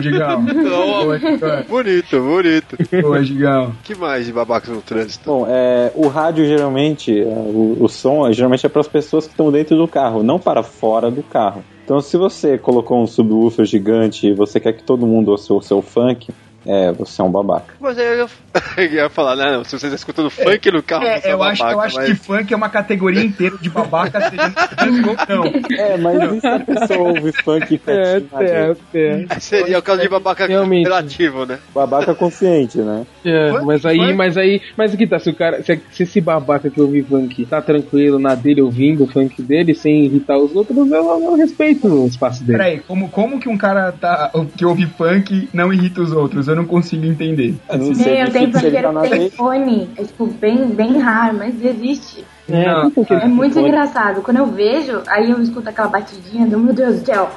[0.00, 0.44] Digão.
[0.46, 1.64] Digão.
[1.68, 2.76] bonito, bonito.
[3.24, 3.72] Digão.
[3.82, 5.24] que mais de babacas no trânsito?
[5.26, 9.24] Bom, é, o rádio geralmente, é, o, o som é, geralmente é para as pessoas
[9.24, 11.62] que estão dentro do carro, não para fora do carro.
[11.84, 15.62] Então, se você colocou um subwoofer gigante e você quer que todo mundo ouça o
[15.62, 16.32] seu funk,
[16.66, 17.74] é, você é um babaca.
[17.80, 18.28] Mas aí eu ia,
[18.84, 21.32] eu ia falar, não, não, se você tá escutando funk no carro, você É, é
[21.32, 22.06] eu acho, babaca, eu acho mas...
[22.06, 24.18] que funk é uma categoria inteira de babaca,
[25.28, 25.46] não.
[25.76, 29.26] É, mas e se a pessoa ouve funk É, quietinho, né, é, é.
[29.30, 30.84] É, Seria o caso de babaca Realmente.
[30.84, 31.58] relativo, né?
[31.74, 33.06] babaca consciente, né?
[33.24, 36.70] É, mas aí, mas aí, mas aqui tá, se o cara, se, se esse babaca
[36.70, 40.76] que ouve funk tá tranquilo na dele, ouvindo o funk dele, sem irritar os outros,
[40.76, 42.58] eu, eu respeito o espaço dele.
[42.58, 46.48] Peraí, como, como que um cara tá, que ouve funk não irrita os outros?
[46.48, 47.54] Eu não consigo entender.
[47.68, 49.30] Eu não sei Meu, tem funkeiro tá que tem lei.
[49.30, 49.90] fone.
[49.96, 52.24] É tipo bem, bem raro, mas existe.
[52.48, 53.68] É, Não, É muito fone.
[53.68, 54.22] engraçado.
[54.22, 57.30] Quando eu vejo, aí eu escuto aquela batidinha do meu Deus do céu.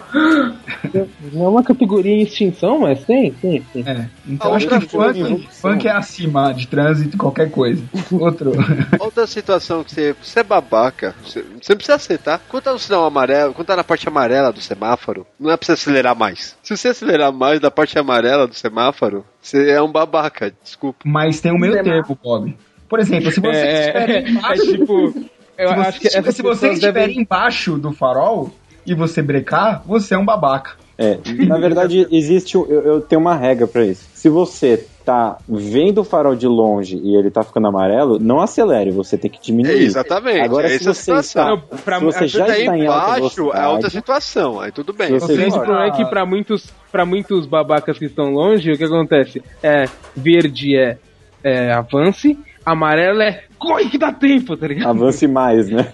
[1.34, 3.84] Não é uma categoria em extinção, mas tem, tem, tem.
[3.88, 7.84] É, então acho que funk, funk é acima de trânsito, qualquer coisa.
[8.12, 8.52] Outro.
[9.00, 12.42] Outra situação que você, você é babaca, você, você não precisa aceitar.
[12.48, 15.66] Quando tá no sinal amarelo, quando tá na parte amarela do semáforo, não é pra
[15.66, 16.56] você acelerar mais.
[16.62, 21.00] Se você acelerar mais da parte amarela do semáforo, você é um babaca, desculpa.
[21.06, 22.56] Mas tem o meio termo, Bob.
[22.90, 25.14] Por exemplo, se você É, estiver é, embaixo, tipo,
[25.58, 28.52] eu se você, acho que essas se você pessoas estiver devem- embaixo do farol
[28.86, 30.72] e você brecar, você é um babaca.
[30.98, 32.56] É, na verdade, existe.
[32.56, 34.06] Eu, eu tenho uma regra pra isso.
[34.14, 38.92] Se você tá vendo o farol de longe e ele tá ficando amarelo, não acelere,
[38.92, 39.84] você tem que É, diminuir.
[39.86, 41.22] exatamente, Agora, é se você situação.
[41.22, 44.92] está, Não, pra- se você já tá está em embaixo, é outra situação, aí tudo
[44.92, 45.08] bem.
[45.08, 48.78] Se você- O problema é que pra muitos, pra muitos babacas que estão longe, o
[48.78, 49.42] que acontece?
[49.64, 50.98] É, verde é,
[51.44, 54.90] é avance, Amarelo é corre que dá tempo, tá ligado?
[54.90, 55.92] Avance mais, né?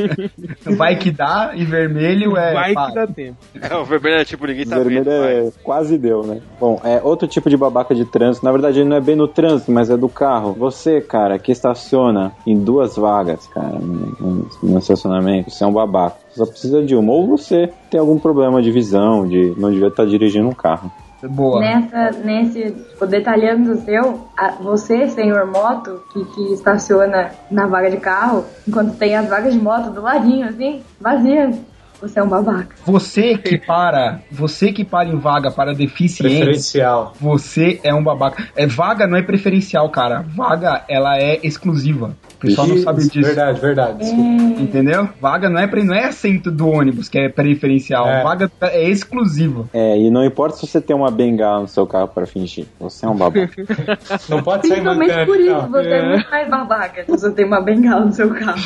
[0.76, 2.54] Vai que dá, e vermelho é.
[2.54, 2.88] Vai pá.
[2.88, 3.36] que dá tempo.
[3.60, 5.48] É, o vermelho é tipo, ninguém tá Vermelho vendo.
[5.48, 6.40] é quase deu, né?
[6.60, 8.46] Bom, é outro tipo de babaca de trânsito.
[8.46, 10.52] Na verdade, ele não é bem no trânsito, mas é do carro.
[10.52, 16.16] Você, cara, que estaciona em duas vagas, cara, no, estacionamento, você é um babaca.
[16.30, 17.12] Você só precisa de uma.
[17.12, 20.90] Ou você tem algum problema de visão, de não devia estar dirigindo um carro.
[21.28, 21.60] Boa.
[21.60, 27.90] Nessa, nesse, tipo, detalhando o seu, a- você, senhor moto, que, que estaciona na vaga
[27.90, 31.56] de carro, enquanto tem as vagas de moto do ladinho, assim, vazias,
[32.00, 32.74] você é um babaca.
[32.84, 37.12] Você que para, você que para em vaga para deficientes, Preferencial.
[37.20, 38.44] você é um babaca.
[38.56, 40.24] É vaga não é preferencial, cara.
[40.34, 42.16] Vaga ela é exclusiva.
[42.42, 43.22] O pessoal não sabe disso.
[43.22, 43.98] Verdade, verdade.
[43.98, 44.60] desculpa.
[44.60, 45.08] Entendeu?
[45.20, 48.06] Vaga não é pre- não é assento do ônibus que é preferencial.
[48.08, 48.22] É.
[48.22, 49.68] Vaga é exclusiva.
[49.72, 52.66] É, e não importa se você tem uma bengala no seu carro para fingir.
[52.80, 53.50] Você é um babaca.
[54.28, 56.08] Não pode sair Principalmente por isso, você é.
[56.08, 58.60] muito mais babaca se você tem uma bengala no seu carro.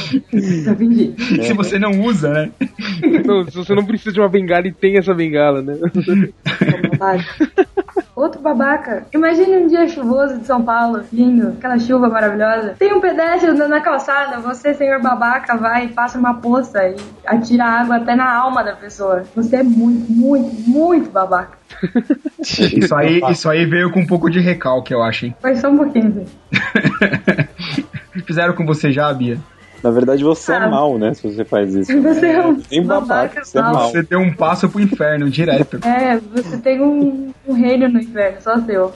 [0.65, 1.15] pra fingir.
[1.47, 2.51] Se você não usa, né?
[3.25, 5.77] Não, se você não precisa de uma bengala e tem essa bengala, né?
[6.99, 7.25] babaca.
[8.17, 9.07] Outro babaca.
[9.13, 12.75] Imagine um dia chuvoso de São Paulo, lindo, aquela chuva maravilhosa.
[12.79, 16.97] Tem um pedestre andando na calçada, você, senhor babaca, vai e passa uma poça e
[17.27, 19.25] atira água até na alma da pessoa.
[19.35, 21.59] Você é muito, muito, muito babaca.
[22.41, 25.37] Isso aí, isso aí veio com um pouco de recalque, eu acho, hein?
[25.43, 26.25] Foi só um pouquinho.
[28.25, 29.39] Fizeram com você já, Bia?
[29.87, 30.68] Na verdade, você é Ah.
[30.68, 31.14] mal, né?
[31.14, 32.03] Se você faz isso.
[32.03, 33.88] Você é um Nem babaca, babaca você é mal.
[33.88, 35.79] Você deu um passo pro inferno direto.
[35.87, 38.92] É, você tem um, um reino no inferno, só seu.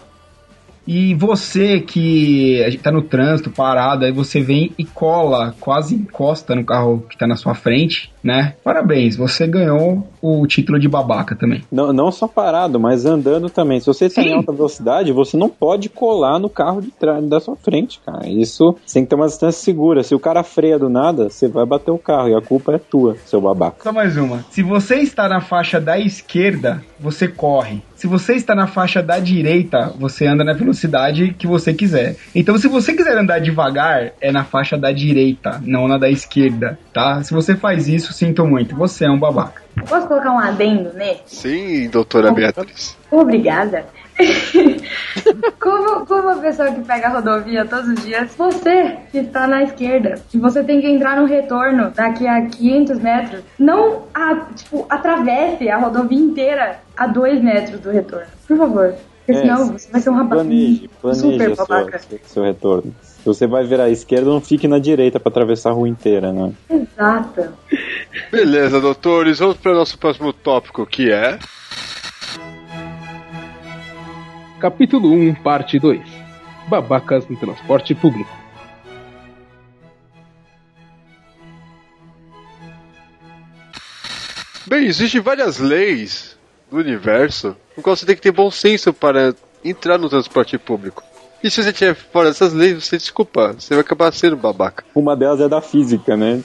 [0.85, 6.65] E você que tá no trânsito, parado, aí você vem e cola, quase encosta no
[6.65, 8.55] carro que tá na sua frente, né?
[8.65, 11.63] Parabéns, você ganhou o título de babaca também.
[11.71, 13.81] Não, não só parado, mas andando também.
[13.81, 17.41] Se você está em alta velocidade, você não pode colar no carro de trás da
[17.41, 18.29] sua frente, cara.
[18.29, 20.03] Isso você tem que ter uma distância segura.
[20.03, 22.79] Se o cara freia do nada, você vai bater o carro e a culpa é
[22.79, 23.83] tua, seu babaca.
[23.83, 24.45] Só mais uma.
[24.51, 27.83] Se você está na faixa da esquerda, você corre.
[28.01, 32.17] Se você está na faixa da direita, você anda na velocidade que você quiser.
[32.35, 36.79] Então, se você quiser andar devagar, é na faixa da direita, não na da esquerda,
[36.93, 37.23] tá?
[37.23, 38.75] Se você faz isso, sinto muito.
[38.77, 39.63] Você é um babaca.
[39.89, 41.21] Posso colocar um adendo nele?
[41.27, 42.97] Sim, doutora Beatriz.
[43.11, 43.87] Obrigada.
[45.59, 49.63] como, como a pessoa que pega a rodovia todos os dias, você que está na
[49.63, 54.87] esquerda, e você tem que entrar no retorno daqui a 500 metros, não a, tipo,
[54.89, 58.27] atravesse a rodovia inteira a 2 metros do retorno.
[58.47, 58.95] Por favor.
[59.27, 61.99] Porque É, senão você vai ser um rapaz Planeje, planeje super babaca.
[61.99, 62.95] seu, seu retorno.
[63.03, 66.33] Se você vai virar à esquerda, não fique na direita para atravessar a rua inteira,
[66.33, 66.53] né?
[66.71, 67.53] Exato.
[68.33, 71.39] Beleza, doutores, vamos para o nosso próximo tópico, que é...
[74.59, 76.01] Capítulo 1, parte 2.
[76.69, 78.31] Babacas no transporte público.
[84.67, 86.39] Bem, existem várias leis
[86.71, 91.03] do universo no qual você tem que ter bom senso para entrar no transporte público.
[91.43, 94.85] E se você tiver fora dessas leis, você desculpa, você vai acabar sendo babaca.
[94.95, 96.43] Uma delas é da física, né?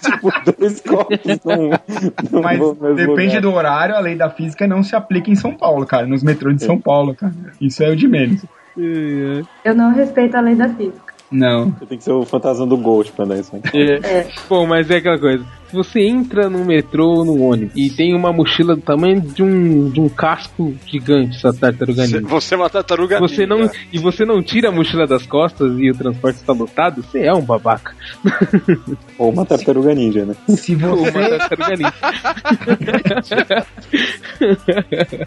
[0.00, 2.58] Tipo, tipo dois copos num Mas
[2.96, 3.42] depende lugar.
[3.42, 6.06] do horário, a lei da física não se aplica em São Paulo, cara.
[6.06, 7.34] Nos metrôs de São Paulo, cara.
[7.60, 8.42] Isso é o de menos.
[8.76, 11.12] Eu não respeito a lei da física.
[11.30, 11.70] Não.
[11.72, 13.62] Você tem que ser o fantasma do Ghost pra dar isso aí.
[14.02, 14.26] É.
[14.48, 15.44] Bom, mas é aquela coisa.
[15.70, 19.40] Se você entra no metrô ou no ônibus e tem uma mochila do tamanho de
[19.40, 22.26] um, de um casco gigante, essa tartaruga Você, ninja.
[22.28, 23.72] você é uma tartaruga Você não, ninja.
[23.92, 27.32] e você não tira a mochila das costas e o transporte está lotado, você é
[27.32, 27.94] um babaca.
[29.16, 30.34] Ou uma tartaruga ninja, né?
[30.48, 31.94] Se Ou uma você, tartaruga ninja.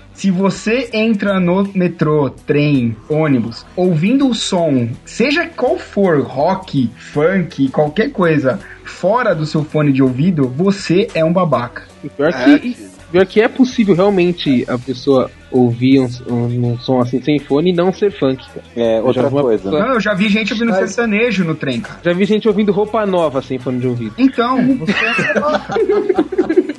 [0.14, 7.70] se você entra no metrô, trem, ônibus, ouvindo o som, seja qual for, rock, funk,
[7.70, 11.84] qualquer coisa, fora do seu fone de ouvido, você é um babaca.
[12.04, 12.78] E Pior É, que,
[13.12, 17.70] pior que é possível realmente a pessoa ouvir um, um, um som assim sem fone
[17.70, 18.66] e não ser funk, cara.
[18.76, 19.64] É, Eu outra coisa.
[19.66, 22.00] pessoa- Não, eu já vi gente ouvindo sertanejo no trem, cara.
[22.04, 24.16] Já vi gente ouvindo roupa nova sem fone de ouvido.
[24.18, 25.74] Então, você é um babaca.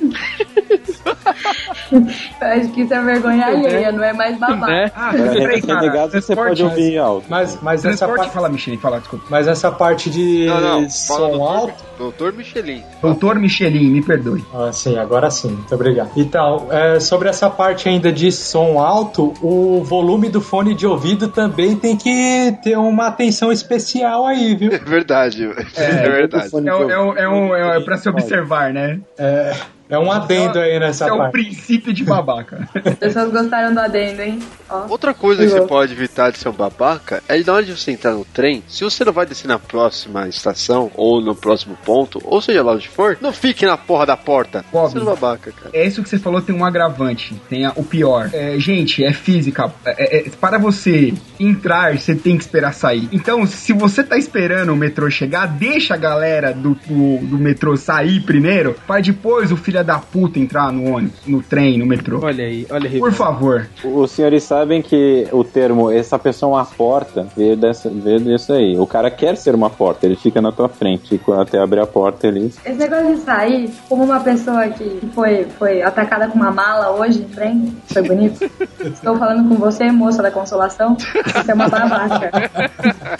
[1.91, 4.67] Eu acho que isso é vergonha alheia, não é mais babaca.
[4.71, 4.91] Né?
[4.95, 6.07] Ah, peraí, cara.
[6.07, 7.25] você pode ouvir em alto.
[7.29, 9.25] Mas, mas, essa parte, fala, Michelin, fala, desculpa.
[9.29, 11.83] mas essa parte de Não, não, fala som doutor, alto.
[11.97, 12.83] doutor Michelin.
[13.01, 14.43] Doutor Michelin, me perdoe.
[14.53, 16.11] Ah, sim, agora sim, muito obrigado.
[16.15, 21.27] Então, é, sobre essa parte ainda de som alto, o volume do fone de ouvido
[21.29, 24.71] também tem que ter uma atenção especial aí, viu?
[24.71, 25.43] É verdade,
[25.75, 26.49] é, verdade.
[26.53, 28.99] É, um- é, um- é, um- é, um- é pra se observar, né?
[29.17, 29.53] É,
[29.87, 31.31] É um adendo aí nessa É o parte.
[31.33, 32.67] princípio de babaca.
[32.83, 34.39] As pessoas gostaram do adendo, hein?
[34.67, 34.87] Ó.
[34.89, 37.91] Outra coisa que você pode evitar de ser um babaca é na hora de você
[37.91, 42.19] entrar no trem, se você não vai descer na próxima estação, ou no próximo ponto,
[42.23, 44.65] ou seja lá onde for, não fique na porra da porta.
[44.71, 44.91] Bob.
[44.91, 45.69] Sendo babaca, cara.
[45.71, 48.31] É isso que você falou, tem um agravante, tem a- o pior.
[48.33, 49.71] É, gente, é física.
[49.85, 53.07] É- é- para você entrar, você tem que esperar sair.
[53.11, 57.77] Então, se você tá esperando o metrô chegar, deixa a galera do, do, do metrô
[57.77, 62.19] sair primeiro, para depois o filho da puta entrar no ônibus, no trem, no metrô.
[62.23, 62.99] Olha aí, olha aí.
[62.99, 63.67] Por favor.
[63.83, 68.53] Os senhores sabem que o termo essa pessoa é uma porta veio, dessa, veio disso
[68.53, 68.77] aí.
[68.77, 71.87] O cara quer ser uma porta, ele fica na tua frente e até abrir a
[71.87, 72.45] porta ele.
[72.65, 77.19] Esse negócio de sair, como uma pessoa que foi, foi atacada com uma mala hoje
[77.19, 78.49] em trem, foi bonito.
[78.79, 80.95] Estou falando com você, moça da consolação.
[80.97, 82.31] Você é uma babaca.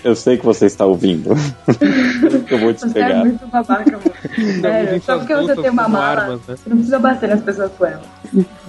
[0.04, 1.32] Eu sei que você está ouvindo.
[2.50, 3.20] Eu vou te Você é pegar.
[3.26, 4.62] muito babaca, mano.
[4.62, 6.56] Sério, só porque você tem uma mala, né?
[6.68, 8.02] não precisa bater nas pessoas com ela.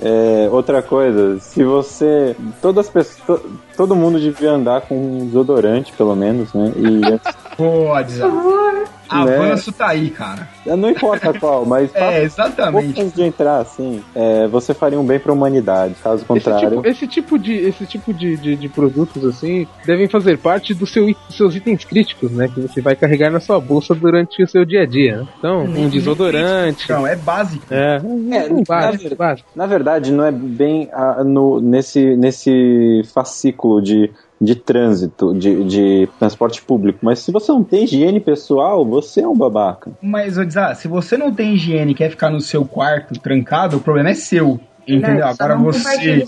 [0.01, 2.37] É, outra coisa, se você.
[2.61, 3.43] Todas as pessoas.
[3.77, 6.73] Todo mundo devia andar com um desodorante, pelo menos, né?
[6.77, 7.46] E Pode.
[7.57, 8.85] Por favor.
[9.09, 10.49] Avanço tá aí, cara.
[10.67, 13.01] não importa qual, mas É, exatamente.
[13.01, 15.95] antes de entrar, assim, é, você faria um bem pra humanidade.
[16.03, 16.71] Caso Esse contrário.
[16.71, 20.85] tipo, esse tipo de, esse tipo de, de, de produtos assim devem fazer parte do
[20.89, 22.49] seu, dos seus itens críticos, né?
[22.53, 25.19] Que você vai carregar na sua bolsa durante o seu dia a dia.
[25.19, 25.29] né?
[25.39, 26.91] Então, um desodorante.
[26.91, 27.65] Não, é básico.
[27.71, 29.49] É, É, na, básico, ver- básico.
[29.55, 36.09] na verdade, não é bem ah, no, nesse, nesse fascículo de, de trânsito, de, de
[36.19, 37.01] transporte público.
[37.03, 39.93] Mas se você não tem higiene pessoal, você é um babaca.
[40.03, 43.81] Mas, Odizá, se você não tem higiene e quer ficar no seu quarto trancado, o
[43.81, 44.61] problema é seu.
[44.87, 45.27] Entendeu?
[45.27, 45.35] Né?
[45.39, 46.27] Agora você.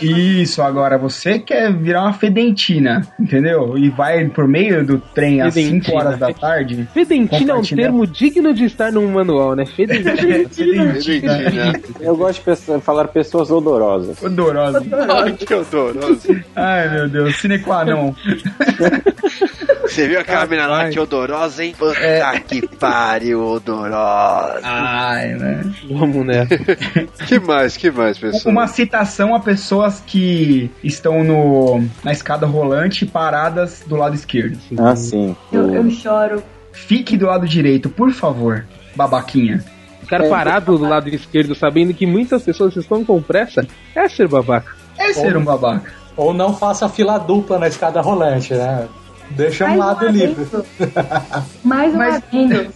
[0.00, 3.78] isso agora você quer virar uma fedentina, entendeu?
[3.78, 5.84] E vai por meio do trem às Fedentina.
[5.84, 6.88] 5 horas da tarde.
[6.92, 9.64] Fedentina é um termo digno de estar num manual, né?
[9.64, 10.16] Fedentina.
[10.98, 11.80] Fedentina.
[12.00, 14.20] Eu gosto de falar pessoas odorosas.
[14.22, 14.82] Odorosa.
[15.22, 16.40] Ai, que odoroso.
[16.56, 18.14] Ai, meu Deus, sine qua non.
[19.88, 21.74] Você viu aquela mina lá que odorosa, hein?
[21.78, 22.38] Puta É.
[22.40, 24.60] que pariu, odorosa.
[24.62, 25.62] Ai, né?
[25.90, 26.56] Vamos nessa.
[27.26, 28.52] Que mais, que mais, pessoal?
[28.52, 34.58] Uma citação a pessoas que estão no, na escada rolante paradas do lado esquerdo.
[34.78, 35.34] Ah, sim.
[35.52, 36.42] Eu, eu choro.
[36.72, 38.64] Fique do lado direito, por favor,
[38.94, 39.64] babaquinha.
[40.08, 44.28] Cara É, parado do lado esquerdo, sabendo que muitas pessoas estão com pressa, é ser
[44.28, 44.74] babaca.
[44.96, 45.92] É ser um babaca.
[46.16, 48.86] Ou não faça fila dupla na escada rolante, né?
[49.30, 50.46] Deixa um Mais lado um livre.
[51.64, 52.72] Mais um Mas- adendo.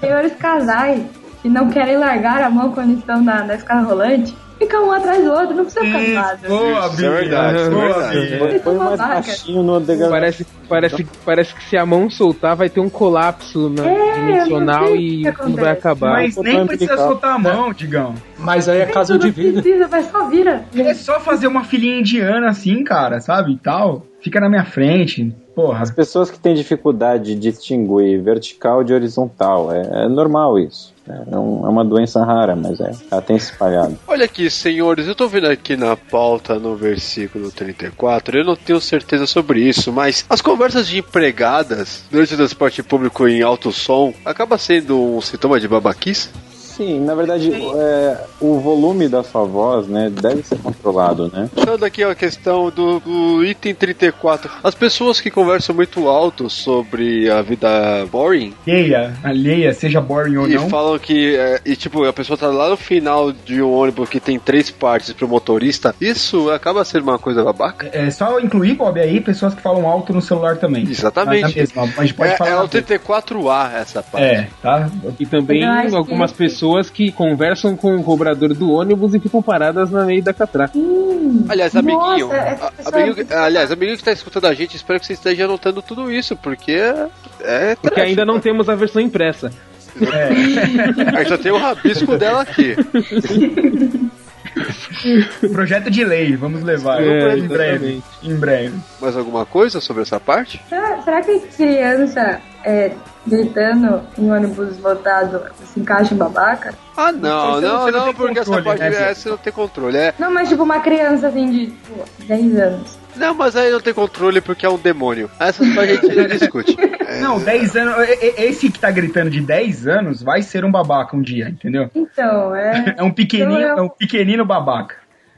[0.00, 1.02] Senhores casais
[1.42, 5.22] que não querem largar a mão quando estão na, na escada rolante, ficam um atrás
[5.22, 6.48] do outro, não precisa ficar do lado.
[6.48, 8.08] Boa, Isso é verdade, é Boa.
[8.08, 8.60] Bia.
[8.60, 9.14] Põe- mais babaca.
[9.14, 10.10] baixinho no degrau.
[10.10, 14.84] Parece, parece, parece que se a mão soltar, vai ter um colapso na, É, dimensional
[14.84, 16.12] não e tudo vai acabar.
[16.12, 18.14] Mas nem precisa soltar a mão, Digão.
[18.38, 19.60] Mas aí é caso tudo de vida.
[19.60, 20.64] Precisa, mas só vira.
[20.74, 23.52] É só fazer uma filhinha indiana assim, cara, sabe?
[23.52, 24.06] E tal.
[24.24, 25.32] Fica na minha frente.
[25.54, 25.82] Porra.
[25.82, 30.92] As pessoas que têm dificuldade de distinguir vertical de horizontal, é, é normal isso.
[31.06, 33.98] É, um- é uma doença rara, mas é, ela tem se espalhado.
[34.08, 38.80] Olha aqui, senhores, eu tô vendo aqui na pauta no versículo 34, eu não tenho
[38.80, 44.14] certeza sobre isso, mas as conversas de empregadas durante o transporte público em alto som
[44.24, 46.30] acaba sendo um sintoma de babaquice?
[46.76, 51.48] Sim, na verdade, é, o volume da sua voz, né, deve ser controlado, né?
[51.54, 57.30] Puxando aqui a questão do, do item 34, as pessoas que conversam muito alto sobre
[57.30, 57.68] a vida
[58.10, 60.68] boring Alheia, alheia, seja boring ou e não.
[60.68, 64.18] falam que, é, e tipo, a pessoa tá lá no final de um ônibus que
[64.18, 67.88] tem três partes pro motorista, isso acaba sendo uma coisa babaca?
[67.92, 70.82] É só incluir, Bob, aí pessoas que falam alto no celular também.
[70.82, 71.42] Exatamente.
[71.42, 72.50] Mas, na mesma, mas pode é, falar.
[72.50, 74.24] é o 34A essa parte.
[74.26, 74.90] É, tá?
[75.18, 79.90] E também algumas esse- pessoas que conversam com o cobrador do ônibus e ficam paradas
[79.90, 80.76] no meio da catraca.
[80.78, 84.98] Hum, Aliás, amiguinho, Nossa, a- amiguinho, é- aliás, amiguinho que tá escutando a gente, espero
[84.98, 87.06] que você esteja anotando tudo isso, porque é.
[87.40, 89.52] é Porque trash, ainda não temos a versão impressa.
[90.00, 91.18] É.
[91.18, 92.74] Aí só tem o rabisco dela aqui.
[95.52, 97.02] Projeto de lei, vamos levar.
[97.02, 98.02] É, em breve.
[98.22, 98.74] Em breve.
[99.00, 100.60] Mais alguma coisa sobre essa parte?
[100.68, 102.92] Será, será que criança é,
[103.26, 106.74] gritando em ônibus lotado se encaixa em babaca?
[106.96, 109.36] Ah, não, Você- não, você não não, porque essa controle, parte né, é, você não
[109.36, 109.96] tem controle.
[109.96, 112.98] É, Não, mas tipo uma criança assim de tipo, 10 anos.
[113.16, 115.30] não, mas aí não tem controle porque é um demônio.
[115.40, 116.76] Essas partes a gente não discute.
[117.20, 117.94] Não, 10 anos.
[118.36, 121.90] Esse que tá gritando de 10 anos vai ser um babaca um dia, entendeu?
[121.94, 122.94] Então, é.
[122.98, 124.96] É um pequenino, Então, eu- é um pequenino babaca.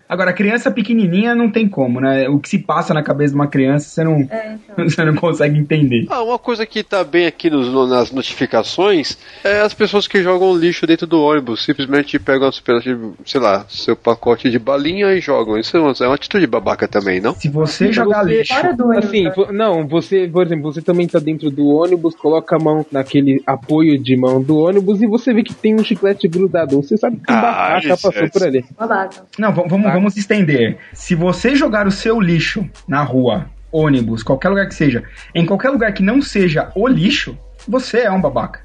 [0.08, 2.28] Agora, criança pequenininha não tem como, né?
[2.28, 4.84] O que se passa na cabeça de uma criança, você não, É, então.
[4.88, 6.06] você não consegue entender.
[6.08, 10.22] Ah, uma coisa que tá bem aqui nos- no- nas notificações é as pessoas que
[10.22, 11.64] jogam lixo dentro do ônibus.
[11.64, 15.58] Simplesmente pegam, sei lá, seu pacote de balinha e jogam.
[15.58, 17.34] Isso é uma, é uma atitude babaca também, não?
[17.34, 18.54] Se você jogar Você- lixo.
[18.98, 22.86] Assim, vo- não, você, por exemplo, você também tá dentro do ônibus, coloca a mão
[22.92, 26.76] naquele apoio de mão do ônibus e você vê que tem um chiclete grudado.
[26.80, 28.28] Você sabe que um Ah, babaca isso, passou é.
[28.28, 28.64] por ali.
[28.78, 29.22] Babaca.
[29.38, 30.78] Não, vamos, vamos estender.
[30.92, 35.02] Se você jogar o seu lixo na rua, ônibus, qualquer lugar que seja,
[35.34, 38.60] em qualquer lugar que não seja o lixo, você é um babaca.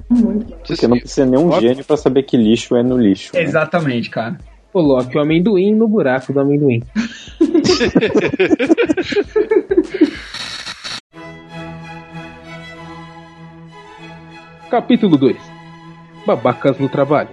[0.67, 3.31] Porque não precisa nem um gênio pra saber que lixo é no lixo.
[3.33, 3.41] né?
[3.41, 4.37] Exatamente, cara.
[4.73, 6.83] Coloque o amendoim no buraco do amendoim.
[14.69, 15.37] Capítulo 2
[16.25, 17.29] Babacas no trabalho.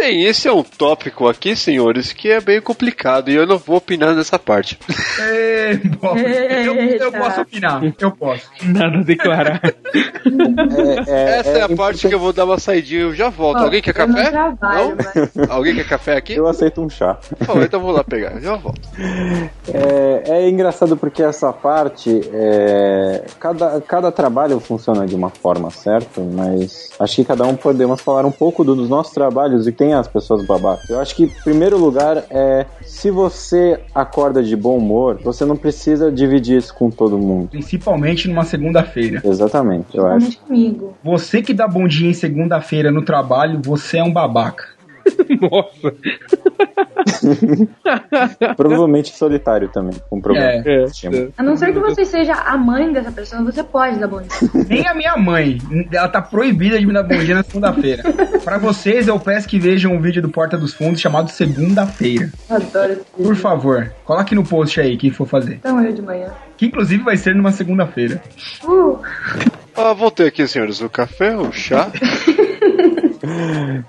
[0.00, 3.76] Bem, esse é um tópico aqui, senhores, que é bem complicado e eu não vou
[3.78, 4.78] opinar nessa parte.
[5.20, 8.42] É, bom, eu, eu posso opinar, eu posso.
[8.62, 9.60] Nada a declarar.
[11.06, 13.58] Essa é, a parte que eu vou dar uma saidinha e eu já volto.
[13.58, 14.30] Ó, Alguém quer eu não café?
[14.30, 14.96] trabalho,
[15.34, 15.46] Não?
[15.52, 16.34] Alguém quer café aqui?
[16.34, 17.18] Eu aceito um chá.
[17.44, 18.80] Bom, então vou lá pegar, eu já volto.
[19.72, 26.20] É, é engraçado porque essa parte, é, cada, cada trabalho funciona de uma forma, certo?
[26.22, 29.87] Mas acho que cada um podemos falar um pouco do- dos nossos trabalhos e quem
[29.92, 30.88] é as pessoas babacas.
[30.88, 35.56] Eu acho que, em primeiro lugar, é se você acorda de bom humor, você não
[35.56, 37.48] precisa dividir isso com todo mundo.
[37.48, 39.20] Principalmente numa segunda-feira.
[39.24, 40.38] Exatamente, eu acho.
[40.40, 40.94] Comigo.
[41.02, 44.77] Você que dá bom dia em segunda-feira no trabalho, você é um babaca.
[45.40, 45.94] Nossa.
[48.56, 50.48] Provavelmente solitário também, com problema.
[50.48, 50.84] É.
[50.84, 51.28] de estima.
[51.36, 54.64] A não ser que você seja a mãe dessa pessoa, você pode dar bom dia.
[54.68, 55.58] Nem a minha mãe,
[55.92, 58.02] ela tá proibida de me dar bom dia na segunda-feira.
[58.44, 62.30] Pra vocês, eu peço que vejam um vídeo do Porta dos Fundos chamado Segunda-feira.
[62.48, 65.54] Adoro esse Por favor, coloque no post aí quem for fazer.
[65.54, 66.28] Então eu de manhã.
[66.56, 68.20] Que inclusive vai ser numa segunda-feira.
[68.64, 68.98] Uh,
[69.76, 70.80] Ah, voltei aqui, senhores.
[70.80, 71.90] O café, o chá.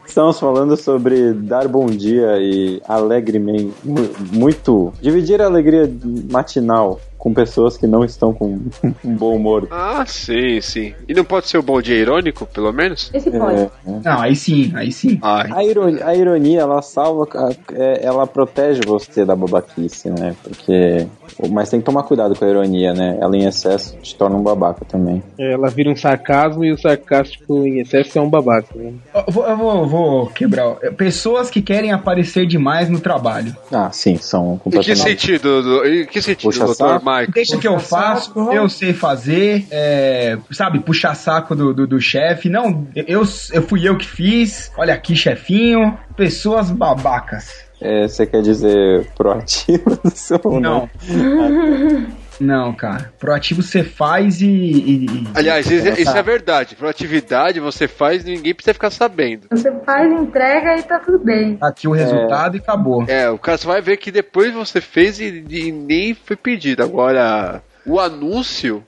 [0.05, 4.91] Estamos falando sobre dar bom dia e alegremente, mu- muito.
[5.01, 5.89] Dividir a alegria
[6.31, 8.57] matinal com pessoas que não estão com
[9.03, 9.67] um bom humor.
[9.69, 10.95] Ah, sim, sim.
[11.07, 13.11] E não pode ser o bom dia irônico, pelo menos?
[13.13, 13.69] esse É, é.
[14.03, 15.19] Não, aí sim, aí sim.
[15.21, 15.49] Ai.
[15.53, 17.27] A ironia, a ironia, ela salva,
[17.73, 20.33] é, ela protege você da babaquice, né?
[20.41, 21.05] Porque.
[21.51, 23.17] Mas tem que tomar cuidado com a ironia, né?
[23.21, 25.21] Ela em excesso te torna um babaca também.
[25.37, 28.67] Ela vira um sarcasmo e o sarcástico em excesso é um babaca.
[28.75, 28.93] né?
[29.13, 30.75] Eu vou, eu vou, vou quebrar.
[30.97, 33.55] Pessoas que querem aparecer demais no trabalho.
[33.71, 35.01] Ah, sim, são Em que completamente.
[35.01, 35.61] sentido?
[35.61, 37.31] do- Em que sentido, Puxa doutor Mike?
[37.31, 42.49] Deixa que eu faço, eu sei fazer, é, sabe, puxar saco do, do, do chefe.
[42.49, 44.71] Não, eu, eu fui eu que fiz.
[44.77, 45.97] Olha aqui, chefinho.
[46.15, 47.69] Pessoas babacas.
[47.81, 50.89] É, você quer dizer proativo do seu Não.
[52.39, 53.11] Não, cara.
[53.19, 54.45] Proativo você faz e.
[54.47, 56.75] e- e- Aliás, isso, isso é verdade.
[56.75, 59.47] Proatividade você faz e ninguém precisa ficar sabendo.
[59.51, 61.57] você faz, entrega e tá tudo bem.
[61.61, 63.03] Aqui o resultado e acabou.
[63.07, 66.81] É, o cara só vai ver que depois você fez e, e nem foi pedido.
[66.83, 68.83] Agora, o anúncio,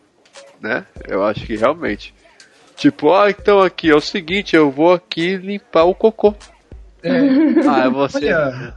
[0.61, 0.85] né?
[1.07, 2.13] Eu acho que realmente.
[2.77, 6.33] Tipo, ah, então aqui é o seguinte, eu vou aqui limpar o cocô.
[7.67, 8.17] Ah, você.
[8.33, 8.73] Olha.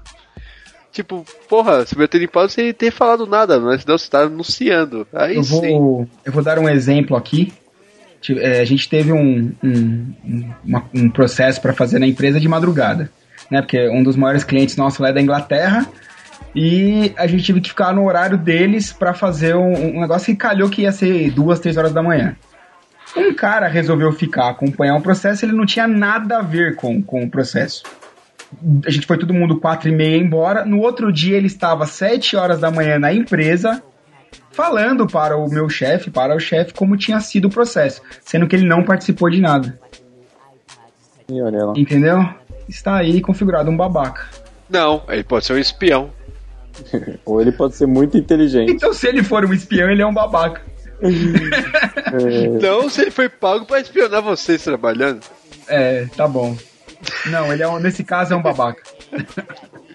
[0.95, 5.05] Tipo, porra, se eu ter limpado sem ter falado nada, mas senão você tá anunciando.
[5.13, 5.61] Aí Eu sim.
[5.61, 7.53] vou, eu vou dar um exemplo aqui.
[8.39, 12.49] É, a gente teve um, um, um, uma- um processo para fazer na empresa de
[12.49, 13.11] madrugada,
[13.51, 13.61] né?
[13.61, 15.85] Porque um dos maiores clientes nossos lá é da Inglaterra
[16.55, 20.37] e a gente teve que ficar no horário deles para fazer um, um negócio que
[20.37, 22.37] calhou que ia ser duas, três horas da manhã.
[23.17, 27.25] Um cara resolveu ficar acompanhar um processo, ele não tinha nada a ver com, com
[27.25, 27.83] o processo.
[28.87, 30.65] A gente foi todo mundo quatro e meia embora.
[30.65, 33.83] No outro dia ele estava sete horas da manhã na empresa
[34.51, 38.55] falando para o meu chefe, para o chefe, como tinha sido o processo, sendo que
[38.55, 39.79] ele não participou de nada.
[41.29, 41.73] E olha lá.
[41.77, 42.19] Entendeu?
[42.69, 44.29] Está aí configurado um babaca.
[44.71, 46.11] Não, ele pode ser um espião.
[47.25, 48.73] Ou ele pode ser muito inteligente.
[48.73, 50.63] Então, se ele for um espião, ele é um babaca.
[52.15, 55.21] É, Não, se ele foi pago pra espionar vocês trabalhando.
[55.67, 56.57] É, tá bom.
[57.27, 58.83] Não, ele é um, nesse caso é um babaca.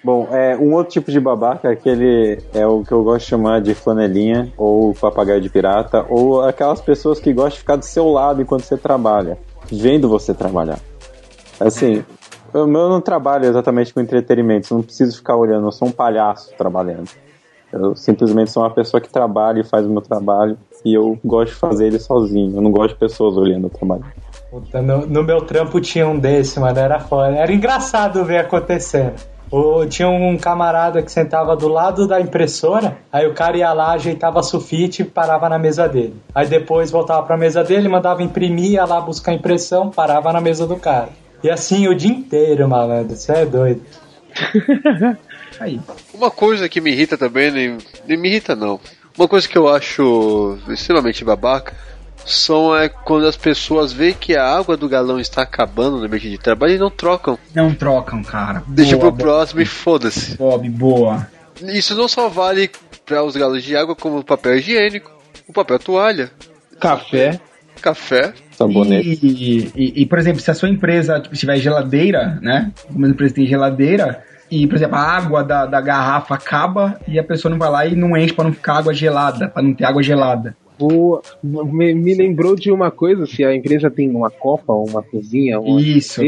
[0.04, 3.30] Bom, é, um outro tipo de babaca é aquele é o que eu gosto de
[3.30, 7.86] chamar de flanelinha, ou papagaio de pirata, ou aquelas pessoas que gostam de ficar do
[7.86, 9.38] seu lado enquanto você trabalha,
[9.72, 10.80] vendo você trabalhar.
[11.60, 12.04] Assim,
[12.54, 16.54] eu, não trabalho exatamente com entretenimento, eu não preciso ficar olhando, eu sou um palhaço
[16.58, 17.10] trabalhando.
[17.72, 21.54] Eu simplesmente sou uma pessoa que trabalha e faz o meu trabalho, e eu gosto
[21.54, 24.06] de fazer ele sozinho, eu não gosto de pessoas olhando o trabalho.
[24.50, 26.80] Puta, no, no meu trampo tinha um desse, mano.
[26.80, 27.36] Era foda.
[27.36, 29.14] Era engraçado ver acontecendo.
[29.52, 33.94] O- tinha um camarada que sentava do lado da impressora, aí o cara ia lá,
[33.94, 36.16] ajeitava sulfite e parava na mesa dele.
[36.36, 40.40] Aí depois voltava pra mesa dele, mandava imprimir, ia lá buscar a impressão, parava na
[40.42, 41.10] mesa do cara.
[41.44, 43.16] E assim o dia inteiro, malandro.
[43.16, 43.82] Você é doido.
[45.60, 45.80] Aí.
[46.14, 47.78] Uma coisa que me irrita também, nem,
[48.08, 48.80] nem me irrita não.
[49.18, 51.74] Uma coisa que eu acho extremamente babaca
[52.26, 56.30] são é quando as pessoas veem que a água do galão está acabando no ambiente
[56.30, 57.38] de trabalho e não trocam.
[57.56, 58.64] Não trocam, cara.
[58.68, 60.38] Deixa Boa, pro próximo e foda-se.
[60.38, 61.28] Bob, boa.
[61.64, 62.70] Isso não só vale
[63.06, 65.12] para os galões de água como o papel higiênico,
[65.48, 66.32] o papel toalha,
[66.80, 67.40] Café.
[67.82, 68.34] café.
[68.52, 69.20] Sabonete.
[69.24, 72.72] E, e- e, por exemplo, se a sua empresa tipo, tiver geladeira, né?
[72.92, 77.18] Como a empresa tem geladeira, e, por exemplo, a água da, da garrafa acaba e
[77.18, 79.74] a pessoa não vai lá e não enche pra não ficar água gelada, pra não
[79.74, 80.56] ter água gelada.
[81.44, 85.82] Me, me lembrou de uma coisa, se a empresa tem uma copa, uma cozinha, uma
[85.82, 86.22] Isso.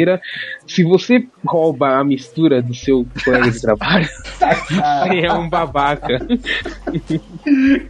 [0.67, 6.19] se você rouba a mistura do seu colega de trabalho, você é um babaca.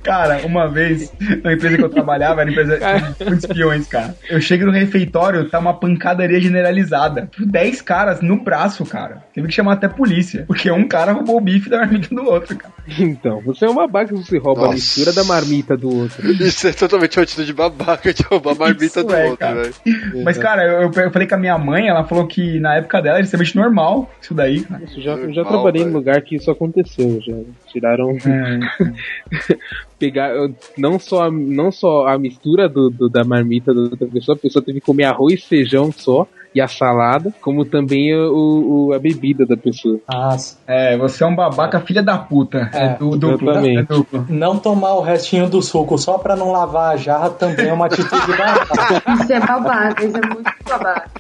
[0.03, 1.11] Cara, uma vez,
[1.43, 4.15] na empresa que eu trabalhava, era empresa de espiões, cara.
[4.29, 7.27] Eu chego no refeitório, tá uma pancadaria generalizada.
[7.31, 9.23] Tipo, 10 caras no braço, cara.
[9.33, 10.45] Teve que chamar até polícia.
[10.47, 12.73] Porque um cara roubou o bife da marmita do outro, cara.
[12.99, 14.75] Então, você é um babaca se você rouba a Nossa.
[14.75, 16.21] mistura da marmita do outro.
[16.51, 19.73] Isso é totalmente uma atitude babaca de roubar a marmita Isso do é, outro, velho.
[20.25, 23.15] Mas, cara, eu, eu falei com a minha mãe, ela falou que na época dela
[23.17, 24.83] era extremamente normal isso daí, cara.
[24.83, 27.35] Eu já, eu já Normal, trabalhei em lugar que isso aconteceu, já.
[27.71, 28.17] Tiraram.
[29.97, 30.31] pegar
[30.77, 34.39] não só a, não só a mistura do, do- da marmita da outra pessoa, a
[34.39, 38.99] pessoa teve que comer arroz, feijão só e a salada, como também o, o- a
[38.99, 39.99] bebida da pessoa.
[40.11, 40.57] Nossa.
[40.67, 42.69] É, você é um babaca filha da puta.
[42.73, 43.79] É, É, du- duplo, exatamente.
[43.79, 44.25] É duplo.
[44.29, 47.85] Não tomar o restinho do suco só pra não lavar a jarra também é uma
[47.85, 49.23] atitude babaca.
[49.23, 51.11] Isso é babaca, isso é muito babaca.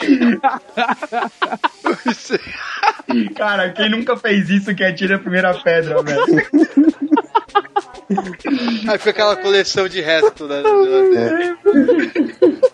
[3.36, 6.20] Cara, quem nunca fez isso que atira a primeira pedra, velho?
[8.88, 10.62] Aí fica aquela coleção de resto, né?
[10.62, 11.56] na geladeira.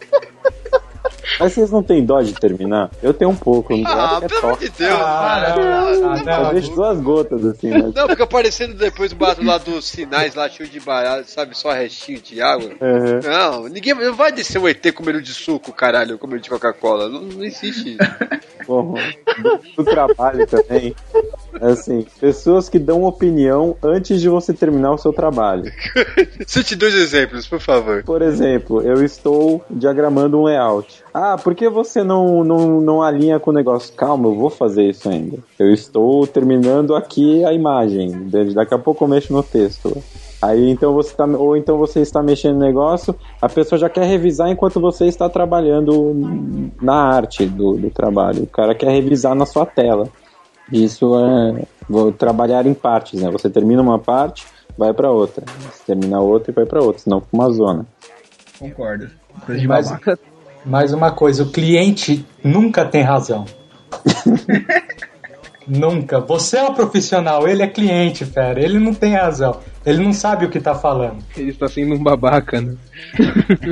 [1.39, 2.91] Mas vocês não têm dó de terminar?
[3.03, 3.76] Eu tenho um pouco.
[3.76, 4.93] Não Ah, é pelo amor de Deus.
[4.95, 5.57] Ah, cara.
[5.57, 6.53] não, ah, Eu não.
[6.53, 7.95] deixo duas gotas assim, mas.
[7.95, 11.57] Não, fica aparecendo depois o barato lá dos sinais lá cheio de barato, sabe?
[11.57, 12.70] Só restinho de água.
[12.80, 13.20] Uhum.
[13.24, 17.09] Não, ninguém não vai descer um ET comendo de suco, caralho, comendo de Coca-Cola.
[17.09, 17.99] Não, não existe isso.
[18.66, 18.95] Bom,
[19.76, 20.95] do trabalho também.
[21.61, 25.72] Assim, pessoas que dão opinião antes de você terminar o seu trabalho.
[26.47, 28.03] Cite dois exemplos, por favor.
[28.03, 31.03] Por exemplo, eu estou diagramando um layout.
[31.18, 33.90] Ah, por que você não, não, não alinha com o negócio?
[33.94, 35.38] Calma, eu vou fazer isso ainda.
[35.58, 38.28] Eu estou terminando aqui a imagem.
[38.52, 39.96] Daqui a pouco eu mexo no texto.
[40.42, 44.04] Aí então você tá, ou então você está mexendo no negócio, a pessoa já quer
[44.04, 48.42] revisar enquanto você está trabalhando na arte do, do trabalho.
[48.42, 50.10] O cara quer revisar na sua tela.
[50.70, 53.30] Isso é vou trabalhar em partes, né?
[53.30, 54.46] Você termina uma parte,
[54.76, 55.46] vai para outra.
[55.60, 57.86] Você termina outra e vai para outra, senão fica uma zona.
[58.58, 59.08] Concordo.
[59.46, 59.90] Coisa de Mas.
[60.66, 63.44] Mais uma coisa, o cliente nunca tem razão.
[65.66, 66.20] nunca.
[66.20, 68.60] Você é o profissional, ele é cliente, fera.
[68.62, 69.60] Ele não tem razão.
[69.84, 71.18] Ele não sabe o que tá falando.
[71.36, 72.74] Ele está sendo um babaca, né?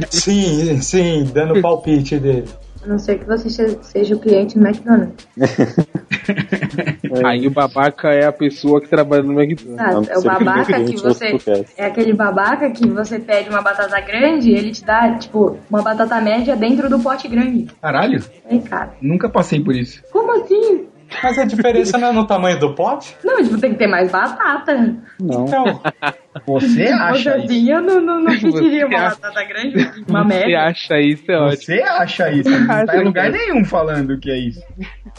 [0.09, 2.49] Sim, sim, dando palpite dele.
[2.85, 5.27] A não ser que você se- seja o cliente do McDonald's.
[7.25, 10.09] Aí o babaca é a pessoa que trabalha no McDonald's.
[10.11, 11.37] Ah, é o babaca que você.
[11.77, 15.83] É aquele babaca que você pede uma batata grande e ele te dá, tipo, uma
[15.83, 17.67] batata média dentro do pote grande.
[17.81, 18.95] Caralho, Aí, cara.
[19.01, 20.03] nunca passei por isso.
[20.11, 20.87] Como assim?
[21.23, 23.15] Mas a diferença não é no tamanho do pote?
[23.23, 24.75] Não, tipo, tem que ter mais batata.
[25.21, 25.45] Não.
[25.47, 25.81] Então,
[26.47, 27.71] Você acha Você isso?
[27.71, 29.77] eu não, não, não pediria uma acha- batata grande,
[30.09, 30.61] uma Você média.
[30.65, 31.63] acha isso, é ótimo.
[31.63, 32.51] Você acha isso?
[32.55, 34.63] Não tá Acho em lugar que- nenhum falando que é isso.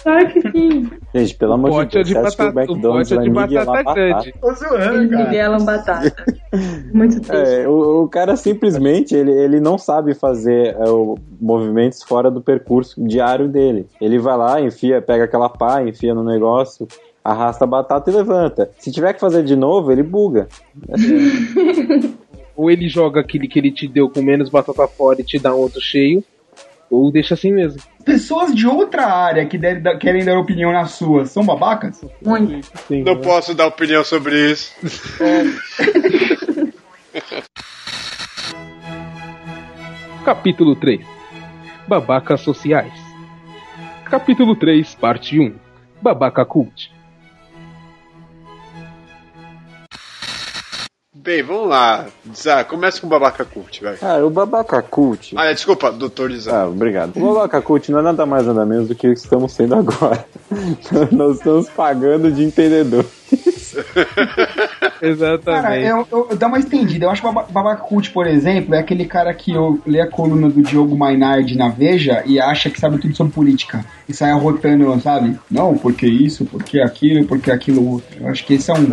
[0.04, 0.92] Claro que sim.
[1.14, 3.26] Gente, pelo O amor de é Deus, de você acha que o McDonald's é vai
[3.30, 4.32] nivelar batata batata?
[4.42, 5.24] Tô zoando, cara.
[5.24, 6.26] nivelam batata.
[6.94, 7.54] Muito triste.
[7.62, 12.42] É, o, o cara simplesmente ele, ele não sabe fazer é, o- movimentos fora do
[12.42, 13.88] percurso diário dele.
[14.02, 16.88] Ele vai lá, enfia, pega aquela pá, enfia no negócio,
[17.26, 18.70] arrasta a batata e levanta.
[18.78, 20.48] Se tiver que fazer de novo, ele buga.
[22.56, 25.54] Ou ele joga aquele que ele te deu com menos batata fora e te dá
[25.54, 26.24] um outro cheio,
[26.90, 27.82] ou deixa assim mesmo.
[28.06, 29.60] Pessoas de outra área que
[30.00, 32.00] querem dar opinião na sua são babacas?
[32.24, 32.66] Muito.
[32.88, 33.22] Sim, Não né?
[33.22, 34.72] posso dar opinião sobre isso.
[40.24, 41.06] Capítulo 3
[41.88, 42.94] Babacas Sociais
[44.06, 45.54] Capítulo 3, Parte 1
[46.02, 46.95] Babaca Cult
[51.26, 52.06] Bem, vamos lá.
[52.36, 53.98] Zá, começa com o babaca cult, vai.
[53.98, 55.34] Cara, o babaca cult.
[55.36, 56.62] Ah, desculpa, doutor Zá.
[56.62, 57.18] Ah, obrigado.
[57.18, 59.74] O babaca cult não é nada mais nada menos do que o que estamos sendo
[59.74, 60.24] agora.
[61.12, 63.04] Nós estamos pagando de entendedor.
[65.62, 67.06] Cara, eu, eu, eu dou uma estendida.
[67.06, 70.02] Eu acho que o Baba- Babaca Cult, por exemplo, é aquele cara que eu lê
[70.02, 73.86] a coluna do Diogo Mainardi na Veja e acha que sabe tudo sobre política.
[74.08, 75.38] E sai arrotando, sabe?
[75.50, 78.18] Não, porque isso, porque aquilo, porque aquilo outro.
[78.22, 78.88] Eu acho que esse é um,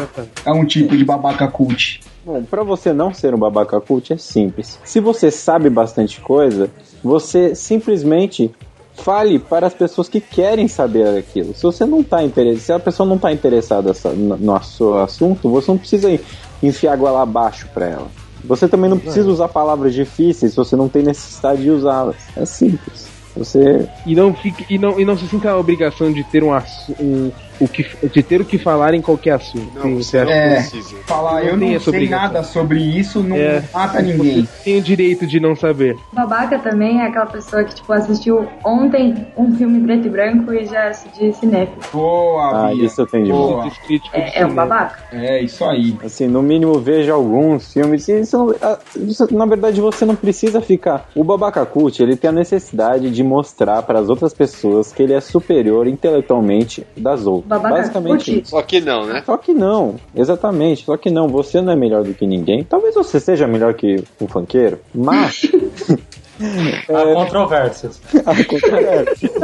[0.47, 2.01] é um tipo de babaca cult.
[2.24, 4.78] Bom, pra você não ser um babaca cult é simples.
[4.85, 6.70] Se você sabe bastante coisa,
[7.03, 8.51] você simplesmente
[8.95, 11.55] fale para as pessoas que querem saber aquilo.
[11.55, 15.49] Se você não tá interessado, se a pessoa não tá interessada sa- no seu assunto,
[15.51, 16.18] você não precisa
[16.62, 18.07] enfiar goela abaixo para ela.
[18.45, 22.16] Você também não precisa usar palavras difíceis se você não tem necessidade de usá-las.
[22.36, 23.07] É simples.
[23.36, 26.53] Você E não, fique, e, não, e não se sinta a obrigação de ter um,
[27.01, 27.30] um
[27.65, 29.81] o que, de ter o que falar em qualquer assunto.
[29.81, 33.63] Sim, você acha É, que- falar eu tem não sei nada sobre isso não É.
[33.73, 34.45] mata ninguém.
[34.45, 35.97] Você tem o direito de não saber.
[36.13, 40.65] Babaca também é aquela pessoa que, tipo, assistiu ontem um filme preto e branco e
[40.67, 41.81] já se diz cinéfilo.
[41.93, 43.71] Boa, Ah, isso eu tenho de Boa.
[44.13, 44.99] É, é um babaca.
[45.13, 45.97] É, isso aí.
[46.05, 48.09] Assim, no mínimo veja alguns filmes.
[48.09, 51.09] Isso não- ah, isso- na verdade, você não precisa ficar.
[51.15, 55.13] O babaca cult, ele tem a necessidade de mostrar para as outras pessoas que ele
[55.13, 57.52] é superior intelectualmente das outras.
[57.59, 58.43] Babaca Basicamente.
[58.49, 59.23] Só que não, né?
[59.25, 60.85] Só que não, exatamente.
[60.85, 62.65] Só que não, você não é melhor do que ninguém.
[62.65, 65.43] Talvez você seja melhor que um funkeiro, mas.
[66.43, 68.01] Há controvérsias.
[68.27, 69.33] Há controvérsias.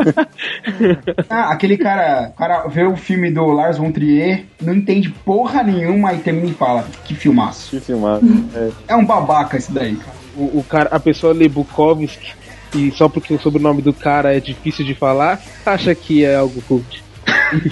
[1.29, 5.63] Ah, aquele cara, o cara vê o filme do Lars von Trier, não entende porra
[5.63, 7.71] nenhuma e termina e fala, que filmaço.
[7.71, 8.21] Que filmar.
[8.55, 8.71] É.
[8.89, 10.17] É um babaca esse daí, cara.
[10.37, 12.33] O, o cara, a pessoa lê Bukowski
[12.75, 16.63] e só porque o sobrenome do cara é difícil de falar, acha que é algo
[16.63, 17.03] cult.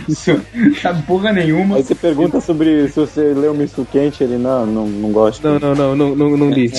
[0.09, 0.41] Isso,
[0.81, 1.77] sabe porra nenhuma.
[1.77, 5.59] Aí você pergunta sobre se você leu Misto Quente, ele não, não, não gosta.
[5.59, 6.73] Não, não, não, não, não, não li.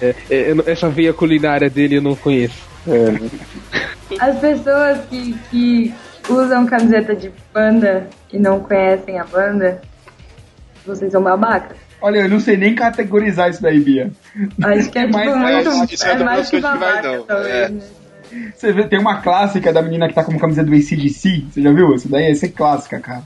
[0.00, 2.56] É, é, não- essa veia culinária dele eu não conheço.
[2.88, 5.94] É, As pessoas que, que
[6.28, 9.80] usam camiseta de banda e não conhecem a banda,
[10.86, 11.76] vocês são babacas.
[12.00, 14.10] Olha, eu não sei nem categorizar isso daí, Bia.
[14.62, 17.22] Acho que é, tipo, mais, muito, isso é é mais que que vai, babaca, não.
[17.24, 17.68] talvez, É.
[17.70, 17.80] né?
[18.54, 21.62] Você vê, tem uma clássica da menina que tá com uma camisa do ACDC, você
[21.62, 21.94] já viu?
[21.94, 23.22] Essa daí essa é clássica, cara.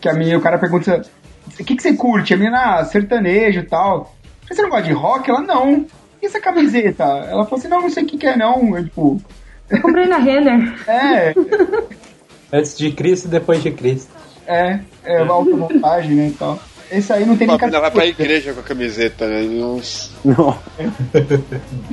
[0.00, 1.02] Que a menina, o cara pergunta,
[1.58, 2.34] o que, que você curte?
[2.34, 4.14] A menina, ah, sertanejo e tal.
[4.48, 5.30] Você não gosta de rock?
[5.30, 5.86] Ela, não.
[6.20, 7.04] E essa camiseta?
[7.04, 8.76] Ela falou assim, não, não sei o que que é não.
[8.76, 9.20] Eu, tipo,
[9.70, 10.74] Eu comprei na Renner.
[10.88, 11.34] é,
[12.52, 14.12] Antes de Cristo e depois de Cristo.
[14.46, 16.60] é, é automontagem, né, e tal.
[16.90, 19.40] Esse aí não tem nem a menina vai pra igreja com a camiseta, né?
[19.42, 19.80] Não...
[20.22, 20.58] não.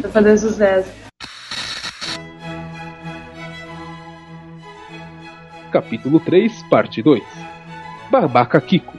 [0.01, 0.89] Pra fazer sucesso.
[5.71, 7.23] Capítulo 3, parte 2.
[8.11, 8.97] Babaca Kiko.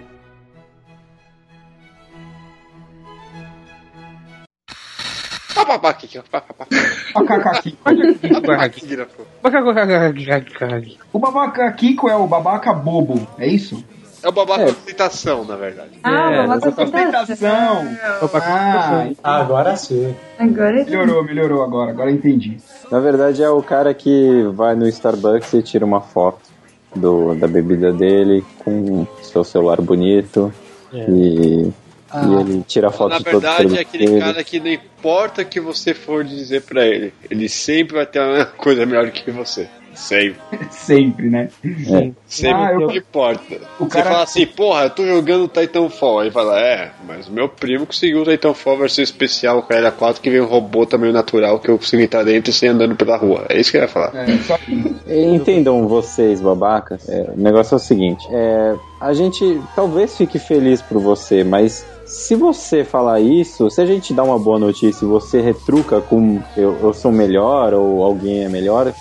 [5.56, 6.06] O babaca
[8.70, 9.26] Kiko.
[11.12, 13.84] O babaca Kiko é o babaca bobo, é isso?
[14.22, 15.98] É o babaca ostentação, na verdade.
[16.02, 17.96] Ah, É, babaca Ostentação.
[19.22, 20.14] Ah, Agora sim.
[20.38, 22.58] Agora melhorou, melhorou agora, agora entendi.
[22.90, 26.49] Na verdade, é o cara que vai no Starbucks e tira uma foto
[26.94, 30.52] do, da bebida dele com seu celular bonito.
[30.92, 31.70] E,
[32.12, 34.20] e ele tira a foto Na de todos os verdade, é aquele dele.
[34.20, 38.20] cara que não importa o que você for dizer pra ele, ele sempre vai ter
[38.20, 39.68] uma coisa melhor que você.
[40.00, 40.40] Sempre.
[40.70, 41.48] Sempre, né?
[41.64, 42.10] É.
[42.26, 43.60] Sempre Ah, eu- não importa.
[43.78, 46.20] O Você cara- fala assim, porra, eu tô jogando Titanfall.
[46.20, 49.90] Aí fala, é, mas o meu primo conseguiu o Titanfall versão especial com a Era
[49.90, 52.96] 4 que vem um robô também natural que eu consigo entrar dentro e sair andando
[52.96, 53.44] pela rua.
[53.48, 54.28] É isso que ele vai falar.
[54.28, 54.58] É, só
[55.06, 57.08] Entendam vocês, babacas.
[57.08, 61.84] É, o negócio é o seguinte: é, a gente talvez fique feliz por você, mas
[62.04, 66.40] se você falar isso, se a gente dá uma boa notícia e você retruca com
[66.56, 68.94] eu, eu sou melhor ou alguém é melhor, é,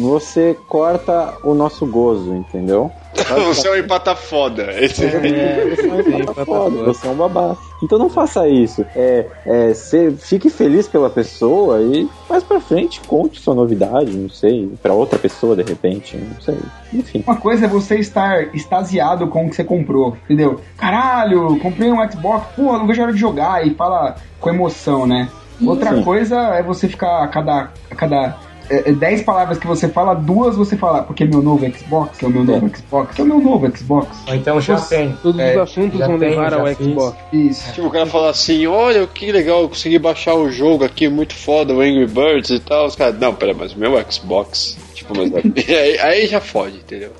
[0.00, 2.90] você corta o nosso gozo, entendeu?
[3.46, 4.72] Você é um empata foda.
[4.82, 7.58] Esse É, você é um empata foda, você é um babaca.
[7.82, 8.84] Então não faça isso.
[8.96, 14.30] É, é, cê, fique feliz pela pessoa e mais pra frente conte sua novidade, não
[14.30, 16.58] sei, pra outra pessoa de repente, não sei.
[16.92, 17.22] Enfim.
[17.26, 20.60] Uma coisa é você estar extasiado com o que você comprou, entendeu?
[20.76, 25.06] Caralho, comprei um Xbox, pô, não vejo a hora de jogar e fala com emoção,
[25.06, 25.28] né?
[25.64, 26.02] Outra Sim.
[26.02, 28.36] coisa é você ficar a cada, a cada
[28.72, 32.22] é, é, 10 palavras que você fala, duas você fala, porque é meu novo Xbox,
[32.22, 34.08] é o meu novo Xbox, é o meu novo Xbox.
[34.26, 35.12] Ou então já tem.
[35.22, 36.78] Todos É, os assuntos já vão tem, levar ao fiz.
[36.78, 37.18] Xbox.
[37.32, 37.72] Isso.
[37.72, 41.34] Tipo, o cara fala assim, olha que legal, eu consegui baixar o jogo aqui, muito
[41.34, 42.86] foda, o Angry Birds e tal.
[42.86, 44.78] Os caras, não, pera, mas o meu Xbox.
[44.94, 45.32] Tipo, mas
[45.68, 47.12] aí, aí já fode, entendeu?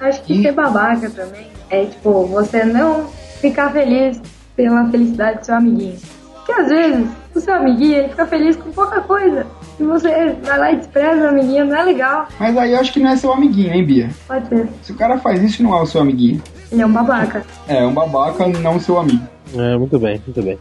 [0.00, 3.08] Acho que ser babaca também é, tipo, você não
[3.40, 4.20] ficar feliz
[4.54, 5.98] pela felicidade do seu amiguinho.
[6.34, 9.46] Porque às vezes o seu amiguinho ele fica feliz com pouca coisa.
[9.78, 12.28] E você vai lá e despreza o amiguinho, não é legal.
[12.38, 14.10] Mas aí eu acho que não é seu amiguinho, hein, Bia?
[14.26, 14.68] Pode ser.
[14.82, 16.42] Se o cara faz isso, não é o seu amiguinho.
[16.70, 17.44] Ele é um babaca.
[17.68, 19.26] É, um babaca, não seu amigo.
[19.54, 20.58] É, muito bem, muito bem.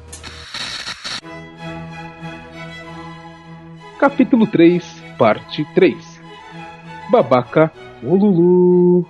[3.99, 4.83] Capítulo 3,
[5.17, 5.95] parte 3.
[7.09, 9.07] Babaca Ululu.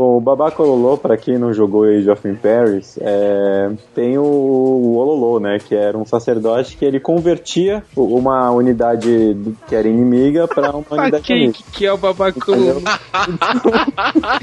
[0.00, 4.96] Bom, o Babaca Ololô, pra quem não jogou Age of Empires, é, tem o, o
[4.96, 5.58] Ololô, né?
[5.58, 9.36] Que era um sacerdote que ele convertia uma unidade
[9.68, 11.52] que era inimiga pra uma unidade Quem amiga.
[11.52, 12.40] que, que é o babaca?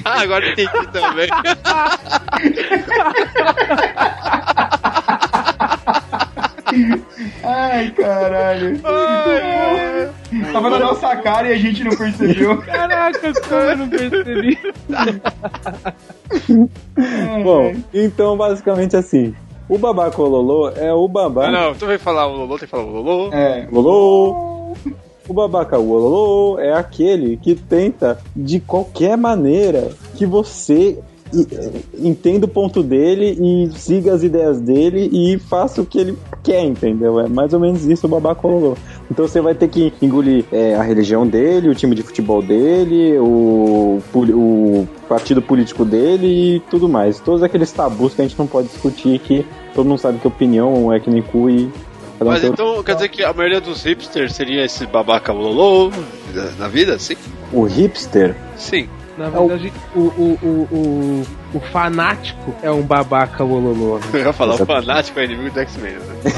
[0.05, 1.27] Agora entendi também.
[7.43, 8.79] Ai, caralho.
[10.51, 12.57] Tava na nossa cara e a gente não percebeu.
[12.61, 14.57] Caraca, como eu não percebi?
[17.43, 19.33] Bom, então basicamente assim.
[19.69, 21.51] O Babaca Ololô é o babaca.
[21.51, 23.33] Não, não, tu vai falar o Lolo, tem que falar o Lolo.
[23.33, 23.67] É.
[23.69, 24.73] Ololô.
[25.27, 30.97] O babaca Ololô é aquele que tenta de qualquer maneira que você
[31.97, 36.63] entenda o ponto dele e siga as ideias dele e faça o que ele quer,
[36.63, 37.19] entendeu?
[37.19, 38.77] É mais ou menos isso o babaca Ololô.
[39.09, 43.17] Então você vai ter que engolir é, a religião dele, o time de futebol dele,
[43.19, 47.19] o, o partido político dele e tudo mais.
[47.19, 50.91] Todos aqueles tabus que a gente não pode discutir que todo mundo sabe que opinião
[50.93, 51.71] é que nem cu e
[52.19, 55.91] Mas então quer dizer que a maioria dos hipsters seria esse babaca Lolo
[56.57, 57.15] na vida, sim?
[57.51, 58.35] O hipster?
[58.57, 58.89] Sim.
[59.17, 61.23] Na verdade, o, o, o, o,
[61.55, 63.99] o fanático é um babaca Wololô.
[64.13, 66.31] Eu ia falar, o fanático é inimigo do X-Men, né?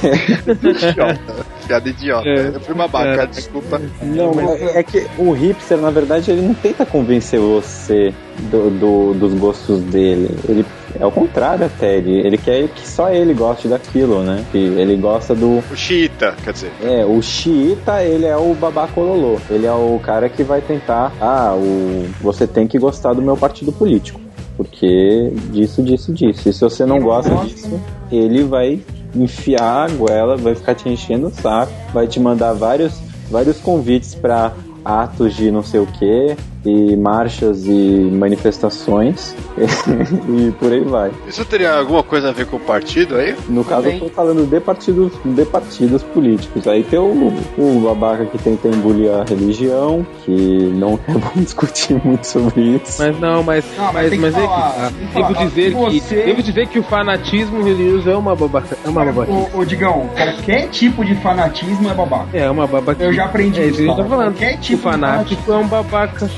[0.63, 1.45] idiota.
[1.67, 2.27] Piada idiota.
[2.30, 2.47] É.
[2.55, 3.25] Eu fui babaca, É.
[3.27, 3.82] desculpa.
[4.01, 8.13] Não, é, é que o hipster, na verdade, ele não tenta convencer você
[8.49, 10.30] do, do- dos gostos dele.
[10.47, 10.65] Ele
[11.00, 11.98] é o contrário até.
[11.98, 14.46] Ele, ele quer que só ele goste daquilo, né?
[14.52, 15.60] Que ele gosta do.
[15.72, 16.72] O xiita, quer dizer.
[16.82, 19.38] É, o xiita, ele é o babacololô.
[19.50, 21.12] Ele é o cara que vai tentar.
[21.20, 24.20] Ah, o, você tem que gostar do meu partido político.
[24.58, 26.50] Porque disso, disso, disso.
[26.50, 27.80] E se você não gosta disso,
[28.12, 28.82] ele vai
[29.16, 34.14] enfiar a goela, vai ficar te enchendo o saco, vai te mandar vários, vários convites
[34.14, 36.36] para atos de não sei o que,
[36.66, 41.12] e marchas e manifestações, e por aí vai.
[41.28, 43.36] Isso teria alguma coisa a ver com o partido aí?
[43.47, 46.68] No caso, eu tô falando de partidos, de partidos políticos.
[46.68, 50.32] Aí tem o, o babaca que tenta engolir a religião, que
[50.76, 53.01] não é bom discutir muito sobre isso.
[53.01, 54.91] Mas não, mas, Não, mas mas, é que tá.
[55.14, 59.32] devo dizer que devo dizer que o fanatismo religioso é uma babaca, é uma babaca.
[59.32, 62.38] Ô, ô, Digão, qualquer tipo de fanatismo é babaca.
[62.38, 63.03] É uma babaca.
[63.03, 64.34] Eu já aprendi é, isso, tô falando.
[64.34, 66.30] Qualquer o tipo de fanático babaca, é um babaca.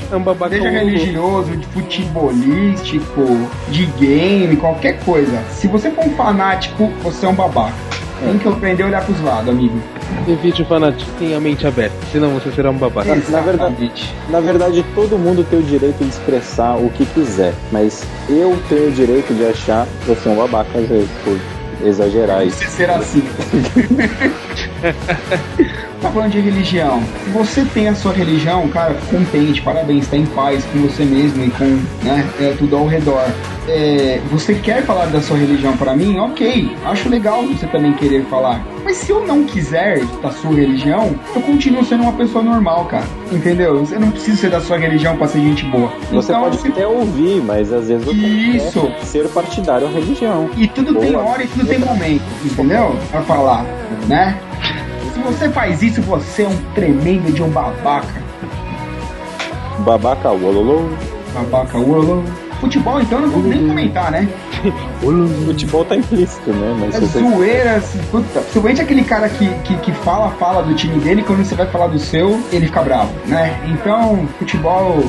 [0.62, 5.42] Seja religioso, de futebolístico, de game, qualquer coisa.
[5.50, 7.74] Se você for um fanático, você é um babaca.
[8.20, 9.80] Tem que aprender a olhar pros lados, amigo.
[10.28, 13.16] Evite o fanatismo, tenha a mente aberta, senão você será um babaca.
[13.16, 17.52] Na, na verdade, na verdade, todo mundo tem o direito de expressar o que quiser,
[17.72, 21.36] mas eu tenho o direito de achar que você é um babaca às vezes, por
[21.84, 22.58] exagerar isso.
[22.58, 23.24] Você ser assim.
[26.02, 27.00] tá falando de religião.
[27.32, 31.50] Você tem a sua religião, cara, contente, parabéns, tá em paz com você mesmo e
[31.50, 31.64] com
[32.04, 33.24] né, é, tudo ao redor.
[33.68, 36.18] É, você quer falar da sua religião pra mim?
[36.18, 38.60] Ok, acho legal você também querer falar.
[38.84, 43.04] Mas se eu não quiser da sua religião, eu continuo sendo uma pessoa normal, cara.
[43.30, 43.86] Entendeu?
[43.88, 45.92] Eu não preciso ser da sua religião pra ser gente boa.
[46.10, 48.90] Você Então, pode até ouvir, mas às vezes Isso.
[49.04, 50.50] ser partidário à religião.
[50.56, 51.24] E tudo tem Boa.
[51.24, 52.96] hora e tudo tem momento, entendeu?
[53.12, 53.64] Pra falar,
[54.08, 54.36] né?
[55.24, 58.22] Você faz isso, você é um tremendo de um babaca.
[59.80, 60.88] Babaca, ololô.
[61.34, 62.24] Babaca, uolo.
[62.60, 64.28] Futebol, então, não vou nem comentar, né?
[65.44, 66.76] Futebol tá implícito, né?
[66.78, 68.40] Mas É zoeira, assim, puta.
[68.40, 71.88] Principalmente aquele cara que, que, que fala, fala do time dele, quando você vai falar
[71.88, 73.60] do seu, ele fica bravo, né?
[73.66, 75.02] Então, futebol,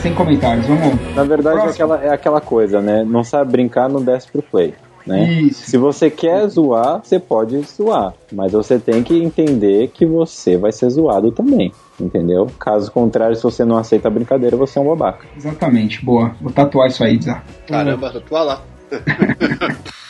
[0.00, 0.96] sem comentários, vamos.
[1.16, 3.04] Na verdade, é aquela, é aquela coisa, né?
[3.04, 4.72] Não sabe brincar, não desce pro play.
[5.06, 5.32] Né?
[5.42, 5.70] Isso.
[5.70, 8.14] Se você quer zoar, você pode zoar.
[8.32, 11.72] Mas você tem que entender que você vai ser zoado também.
[12.00, 12.46] Entendeu?
[12.58, 15.26] Caso contrário, se você não aceita a brincadeira, você é um babaca.
[15.36, 16.34] Exatamente, boa.
[16.40, 17.42] Vou tatuar isso aí, Zá.
[17.66, 18.62] Caramba, tua lá.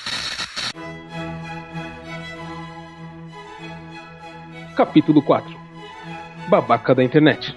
[4.74, 5.54] Capítulo 4
[6.48, 7.54] Babaca da internet.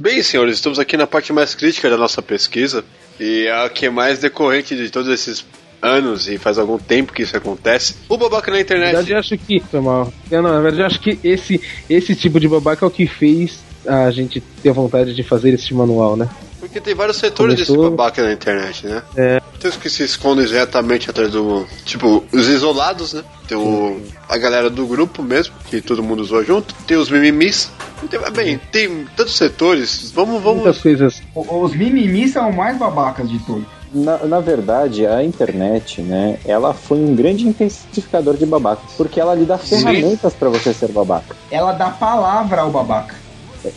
[0.00, 2.82] Bem, senhores, estamos aqui na parte mais crítica da nossa pesquisa
[3.20, 5.44] e a que é mais decorrente de todos esses
[5.82, 7.96] anos e faz algum tempo que isso acontece.
[8.08, 8.86] O babaca na Na internet.
[8.86, 9.62] verdade, eu acho que.
[9.74, 10.10] Mal.
[10.30, 13.06] Eu, não, na verdade, eu acho que esse, esse tipo de babaca é o que
[13.06, 16.26] fez a gente ter vontade de fazer esse manual, né?
[16.60, 19.02] Porque tem vários setores Começou- desse babaca na internet, né?
[19.16, 19.40] É.
[19.58, 21.66] Tem os que se escondem diretamente atrás do.
[21.84, 23.22] Tipo, os isolados, né?
[23.48, 26.74] Tem o, a galera do grupo mesmo, que todo mundo usou junto.
[26.86, 27.70] Tem os mimimis.
[28.08, 30.10] Tem, bem, tem tantos setores.
[30.14, 30.62] Vamos, vamos.
[30.62, 31.22] Muitas coisas.
[31.34, 33.64] Os mimimi são os mais babacas de todos.
[33.92, 39.34] Na, na verdade, a internet, né, ela foi um grande intensificador de babaca, porque ela
[39.34, 41.34] lhe dá ferramentas pra você ser babaca.
[41.50, 43.16] Ela dá palavra ao babaca.
[43.64, 43.72] É,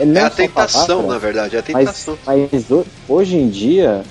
[0.00, 2.18] é, não É a tentação, babaca, na verdade, é a mas, tentação.
[2.26, 4.02] mas ho- hoje em dia,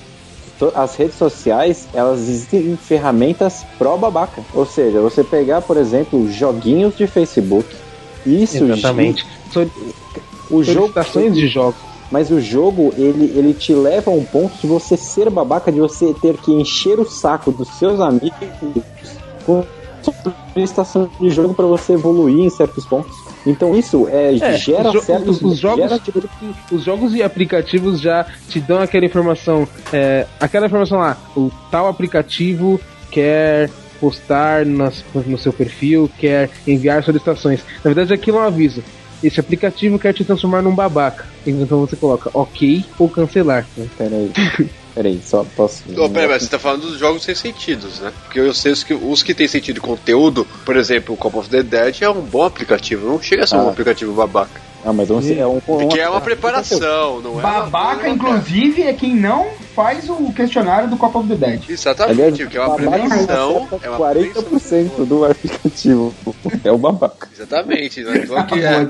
[0.74, 4.42] as redes sociais, elas existem ferramentas pró babaca.
[4.54, 7.68] Ou seja, você pegar, por exemplo, joguinhos de Facebook.
[8.26, 9.26] Isso Exatamente.
[10.50, 10.92] o jogo
[11.30, 11.76] de jogos.
[12.10, 15.80] mas o jogo, ele, ele te leva a um ponto de você ser babaca, de
[15.80, 18.32] você ter que encher o saco dos seus amigos
[19.44, 19.64] com
[20.12, 23.16] solicitação de jogo para você evoluir em certos pontos.
[23.46, 25.36] Então isso é, É, gera jo- certos...
[25.36, 26.00] os, os jogos, gera-
[26.72, 31.88] os jogos e aplicativos já te dão aquela informação, é, aquela informação lá, o tal
[31.88, 32.80] aplicativo
[33.10, 37.60] quer postar nas- no seu perfil, quer enviar solicitações.
[37.84, 38.82] Na verdade, aquilo é um aviso.
[39.22, 41.24] Esse aplicativo quer te transformar num babaca.
[41.46, 43.66] Então você coloca ok ou cancelar.
[43.96, 44.30] Peraí,
[44.94, 45.82] peraí, só posso...
[45.96, 48.12] Ô, peraí, mas você tá falando dos jogos sem sentidos, né?
[48.24, 51.32] Porque eu sei os que, os que tem sentido de conteúdo, por exemplo, o Call
[51.36, 53.70] of the Dead é um bom aplicativo, não chega a ser um Ah.
[53.70, 54.60] aplicativo babaca.
[54.86, 55.60] Ah, mas um, é um...
[55.60, 57.42] Porque é uma preparação, não é?
[57.42, 61.62] Babaca, inclusive, é quem não faz o questionário do Call of the Dead.
[61.70, 63.68] Exatamente, Aliás, porque é uma prevenção.
[63.82, 66.14] É uma 40% do aplicativo.
[66.62, 67.28] É o babaca.
[67.34, 68.24] Exatamente, né?
[68.24, 68.86] Então que é.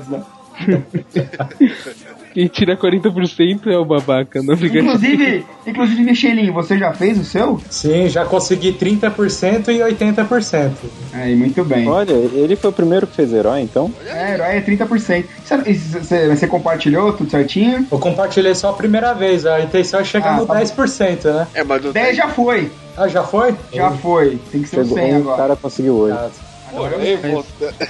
[2.35, 4.85] Quem tira 40% é o babaca no aplicativo.
[4.89, 7.61] Inclusive, inclusive, Michelinho, você já fez o seu?
[7.69, 10.71] Sim, já consegui 30% e 80%.
[11.13, 11.87] Aí, muito bem.
[11.87, 13.89] Olha, ele foi o primeiro que fez herói, então?
[14.05, 15.23] É, herói é 30%.
[15.45, 17.87] Você, você, você compartilhou tudo certinho?
[17.89, 20.59] Eu compartilhei só a primeira vez, a intenção é chegar Ah, no tá.
[20.61, 21.47] 10%, né?
[21.53, 22.69] É, mas do 10 já foi.
[22.97, 23.55] Ah, já foi?
[23.73, 24.37] Já foi.
[24.51, 25.37] Tem que ser o Chegou, 100 um agora.
[25.37, 26.17] cara conseguiu hoje.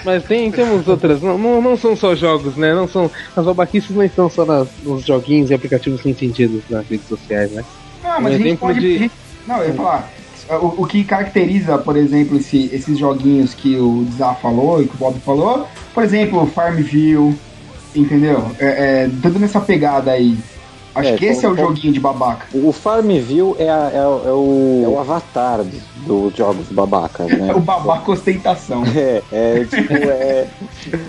[0.03, 2.73] Mas tem, temos outras, não, não, não são só jogos, né?
[2.73, 6.87] Não são, as babaquices não estão só nas- nos joguinhos e aplicativos sem sentido nas
[6.87, 7.63] redes sociais, né?
[8.03, 8.79] Não, mas Um a gente pode.
[8.79, 9.11] de-
[9.47, 10.11] não, eu ia falar.
[10.61, 14.93] O, o que caracteriza, por exemplo, esse- esses joguinhos que o Zá falou e que
[14.93, 17.35] o Bob falou, por exemplo, Farmville,
[17.95, 18.51] entendeu?
[18.59, 18.65] É,
[19.05, 20.37] é, tudo nessa pegada aí.
[20.95, 22.47] Acho É, que esse é o com- joguinho de babaca.
[22.53, 27.27] O Farmville é, a- é o- é o, é o avatar dos dos jogos babacas,
[27.37, 27.53] né?
[27.53, 28.83] o babaca ostentação.
[28.95, 30.47] É, é tipo, é,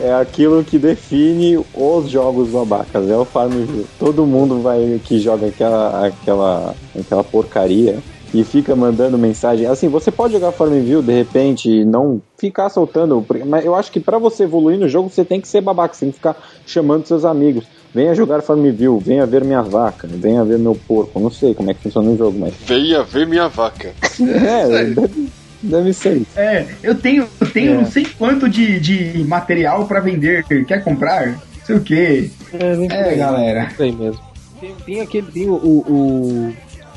[0.00, 3.86] é aquilo que define os jogos babacas, é o Farmville.
[3.98, 7.98] Todo mundo vai que joga aquela, aquela, aquela porcaria
[8.34, 9.66] e fica mandando mensagem.
[9.66, 14.00] Assim, você pode jogar Farmville de repente e não ficar soltando, mas eu acho que
[14.00, 17.06] pra você evoluir no jogo você tem que ser babaca, você tem que ficar chamando
[17.06, 17.66] seus amigos.
[17.96, 21.18] Venha jogar Farmville, venha ver minha vaca, venha ver meu porco.
[21.18, 22.52] Não sei como é que funciona o jogo, mas.
[22.66, 23.94] Venha ver minha vaca.
[24.20, 25.28] É, deve,
[25.62, 26.38] deve ser isso.
[26.38, 27.74] É, eu tenho, eu tenho É.
[27.76, 30.44] não sei quanto de, de material pra vender.
[30.44, 31.28] Quer comprar?
[31.28, 32.30] Não sei o quê.
[32.52, 33.68] É, galera.
[33.72, 34.20] Isso aí mesmo.
[34.60, 36.54] Tem, tem aquele, tem o, o, o,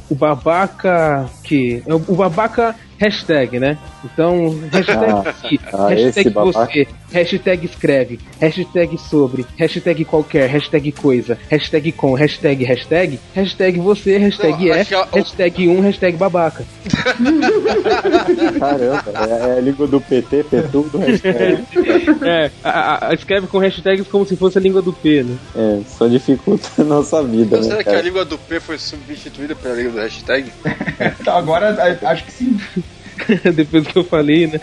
[0.10, 1.82] o babaca que.
[1.86, 3.78] É o babaca hashtag, né?
[4.04, 6.66] Então, hashtag Ah, aqui, ah, hashtag babaca.
[6.72, 14.18] você, hashtag escreve, hashtag sobre, hashtag qualquer, hashtag coisa, hashtag com, hashtag hashtag, hashtag você,
[14.18, 16.66] hashtag Não, é, a- hashtag um, hashtag babaca.
[18.60, 21.64] Caramba, é, é a língua do PT, Petudo, hashtag.
[22.26, 25.38] é, a, a- a- escreve com hashtags como se fosse a língua do P, né?
[25.56, 28.04] É, só dificulta a nossa vida, Então, né, será que a cara?
[28.04, 30.52] língua do P foi substituída pela língua do hashtag?
[31.20, 31.70] Então, agora
[32.04, 32.58] a- acho que sim.
[33.54, 34.60] Depois que eu falei, né?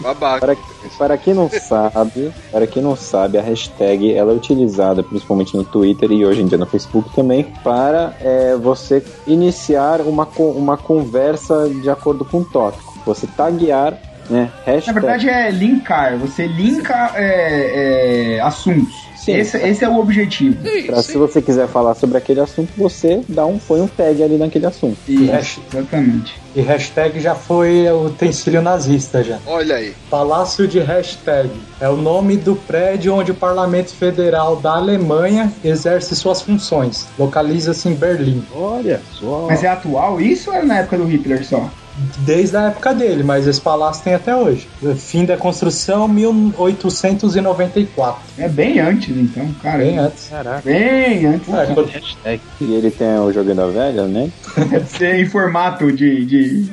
[0.00, 0.40] Babaca.
[0.40, 0.56] Para,
[0.98, 5.64] para quem não sabe, para quem não sabe, a hashtag ela é utilizada principalmente no
[5.64, 11.68] Twitter e hoje em dia no Facebook também para é, você iniciar uma, uma conversa
[11.68, 12.92] de acordo com o tópico.
[13.04, 13.98] Você taguear,
[14.30, 14.50] né?
[14.66, 15.00] Na Hashtag.
[15.00, 16.16] verdade é linkar.
[16.18, 19.11] Você linka é, é, assuntos.
[19.24, 19.36] Sim.
[19.36, 20.56] Esse, esse é o objetivo.
[20.86, 24.36] Pra, se você quiser falar sobre aquele assunto, você dá um, põe um tag ali
[24.36, 24.98] naquele assunto.
[25.06, 26.40] Isso, exatamente.
[26.56, 29.38] E hashtag já foi o utensílio nazista já.
[29.46, 29.94] Olha aí.
[30.10, 31.50] Palácio de Hashtag
[31.80, 37.06] é o nome do prédio onde o Parlamento Federal da Alemanha exerce suas funções.
[37.18, 38.44] Localiza-se em Berlim.
[38.54, 39.46] Olha só.
[39.48, 41.70] Mas é atual isso ou era na época do Hitler só?
[42.18, 44.66] Desde a época dele, mas esse palácio tem até hoje.
[44.96, 48.22] Fim da construção 1894.
[48.38, 49.78] É bem antes, então, cara.
[49.78, 50.28] Bem antes.
[50.28, 50.62] Caraca.
[50.64, 51.52] Bem antes.
[51.52, 51.90] É, quando-.
[52.60, 54.30] E ele tem o jogo da velha, né?
[54.70, 56.24] Deve ser em formato de.
[56.24, 56.66] de...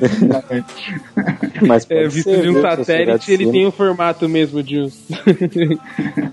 [1.66, 4.80] Mas É, pode visto ser, de um viu, satélite, ele tem o formato mesmo de
[4.80, 4.90] um.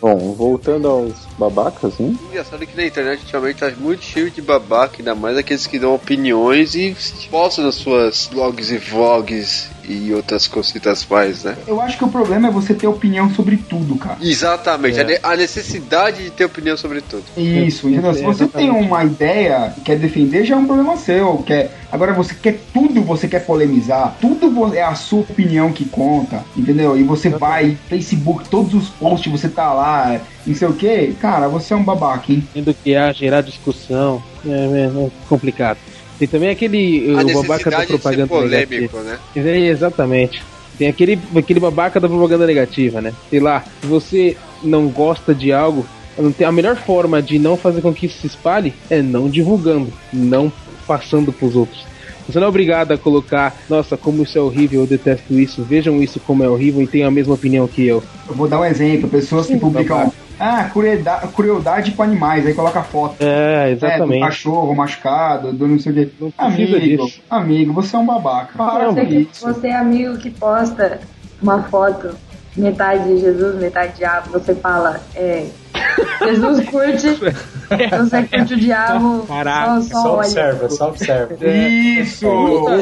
[0.00, 2.16] Bom, voltando aos babacas, né?
[2.28, 5.94] Engraçado que na internet ultimamente tá muito cheio de babaca, ainda mais aqueles que dão
[5.94, 6.96] opiniões e
[7.30, 11.56] postam nas suas blogs e vlogs e outras cositas mais, né?
[11.66, 14.16] Eu acho que o problema é você ter opinião sobre tudo, cara.
[14.20, 15.02] Exatamente, É.
[15.02, 17.24] a ne- a necessidade de ter opinião sobre tudo.
[17.36, 18.14] Isso, entendeu?
[18.14, 21.38] Se você tem uma ideia e quer defender, já é um problema seu.
[21.38, 21.70] Quer...
[21.90, 26.96] Agora você quer tudo, você quer polemizar, tudo é a sua opinião que conta, entendeu?
[26.96, 31.48] E você vai, Facebook, todos os posts, você tá lá, não sei o que, cara,
[31.48, 32.42] você é um babaca, hein?
[32.54, 34.22] Tendo que há gerar discussão.
[34.44, 35.78] É, é- é complicado.
[36.18, 37.14] Tem também aquele.
[37.16, 39.02] A o babaca da propaganda polêmico, negativa.
[39.02, 39.18] né?
[39.36, 40.42] É, exatamente.
[40.78, 43.12] Tem aquele, aquele babaca da propaganda negativa, né?
[43.28, 45.86] Sei lá, se você não gosta de algo,
[46.18, 49.28] não tem- a melhor forma de não fazer com que isso se espalhe é não
[49.28, 50.52] divulgando, não
[50.86, 51.84] passando pros outros.
[52.28, 56.00] Você não é obrigado a colocar, nossa, como isso é horrível, eu detesto isso, vejam
[56.02, 58.02] isso como é horrível e tenham a mesma opinião que eu.
[58.28, 60.12] Eu vou dar um exemplo, pessoas que publicam,
[60.44, 63.16] ah, crueldade, crueldade com animais, aí coloca foto.
[63.20, 64.20] É, É, do exatamente.
[64.20, 66.34] cachorro machucado, do não sei o que.
[66.36, 67.22] Amigo, disso.
[67.30, 68.52] amigo, você é um babaca.
[68.56, 69.44] Para Você, que, isso.
[69.46, 71.00] você é amigo que posta
[71.40, 72.10] uma foto,
[72.56, 75.46] metade Jesus, metade diabo, você fala, é.
[76.24, 80.18] Jesus curte, você curte o diabo, Caraca, só, só Só olha.
[80.20, 81.34] observa, só observa.
[81.46, 82.26] Isso!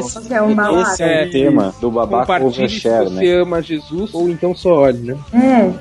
[0.01, 0.91] Você é um babaca.
[0.91, 3.41] Esse é o tema do babaca overshare, você né?
[3.41, 5.17] ama Jesus ou então só olhe, né?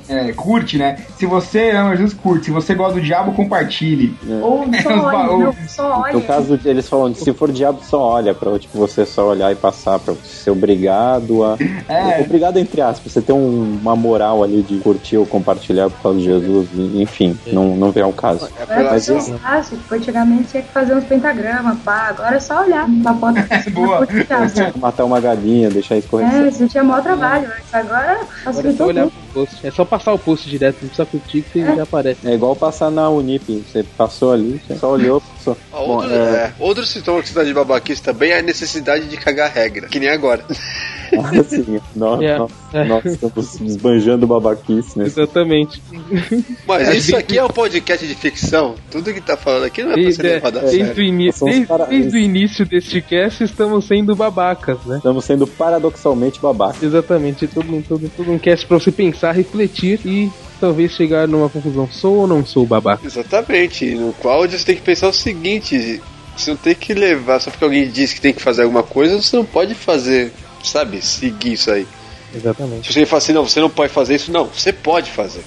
[0.08, 0.98] É, É, curte, né?
[1.18, 2.46] Se você ama Jesus, curte.
[2.46, 4.14] Se você gosta do diabo, compartilhe.
[4.42, 6.12] ou só ba- olha, não, só olha.
[6.14, 9.54] No caso, eles falam, se for diabo, só olha, pra tipo, você só olhar e
[9.56, 11.56] passar, pra você ser obrigado a.
[11.88, 12.20] É.
[12.22, 16.18] Obrigado, entre aspas, você tem um- uma moral ali de curtir ou compartilhar por causa
[16.18, 18.48] de Jesus, e- enfim, não, não vem ao caso.
[18.60, 22.36] Agora é Mas tão esse, fácil, tipo, antigamente tinha que fazer uns pentagramas, pá, agora
[22.36, 23.34] é só olhar na foto.
[23.72, 24.06] Boa.
[24.76, 26.44] matar uma galinha, deixar escorrecer.
[26.44, 29.12] É, isso tinha maior trabalho, mas agora Agora é só facilitou olhar tudo.
[29.32, 29.66] Post.
[29.66, 32.28] É só passar o post direto, não precisa curtir que você já aparece.
[32.28, 35.56] É igual passar na Unip, você passou ali, você só olhou, passou.
[35.70, 39.06] Bom, Outro, é, é, outro sintoma que você dá de babaquice também é a necessidade
[39.06, 40.44] de cagar regra, que nem agora.
[41.40, 42.38] assim, nós, É.
[42.38, 42.50] nós,
[42.88, 45.06] nós estamos desbanjando babaquice, né?
[45.06, 45.82] Exatamente.
[46.66, 48.74] Mas É, isso aqui é um podcast de ficção.
[48.90, 51.02] Tudo que tá falando aqui não é pra ser levado a desde, sério.
[51.02, 54.96] ini- desde- para- desde o início deste cast estamos sendo babacas, né?
[54.98, 56.82] Estamos sendo paradoxalmente babacas.
[56.82, 61.48] Exatamente, todo, um- todo, todo um cast pra você pensar, refletir e talvez chegar numa
[61.48, 61.88] conclusão.
[61.90, 63.06] Sou ou não sou babaca?
[63.06, 66.00] Exatamente, no qual você tem que pensar o seguinte:
[66.36, 69.20] você não tem que levar só porque alguém diz que tem que fazer alguma coisa,
[69.20, 71.86] você não pode fazer, sabe, seguir isso aí.
[72.34, 72.86] Exatamente.
[72.86, 75.42] Se você fala assim, não, você não pode fazer isso, não, você pode fazer.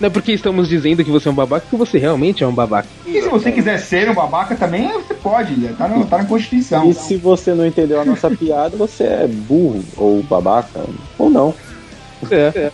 [0.00, 2.54] Não é porque estamos dizendo que você é um babaca que você realmente é um
[2.54, 2.88] babaca.
[3.06, 6.88] E se você quiser ser um babaca também, você pode, tá, no, tá na Constituição.
[6.88, 10.84] E se você não entendeu a nossa piada, você é burro ou babaca,
[11.18, 11.54] ou não.
[12.30, 12.70] É.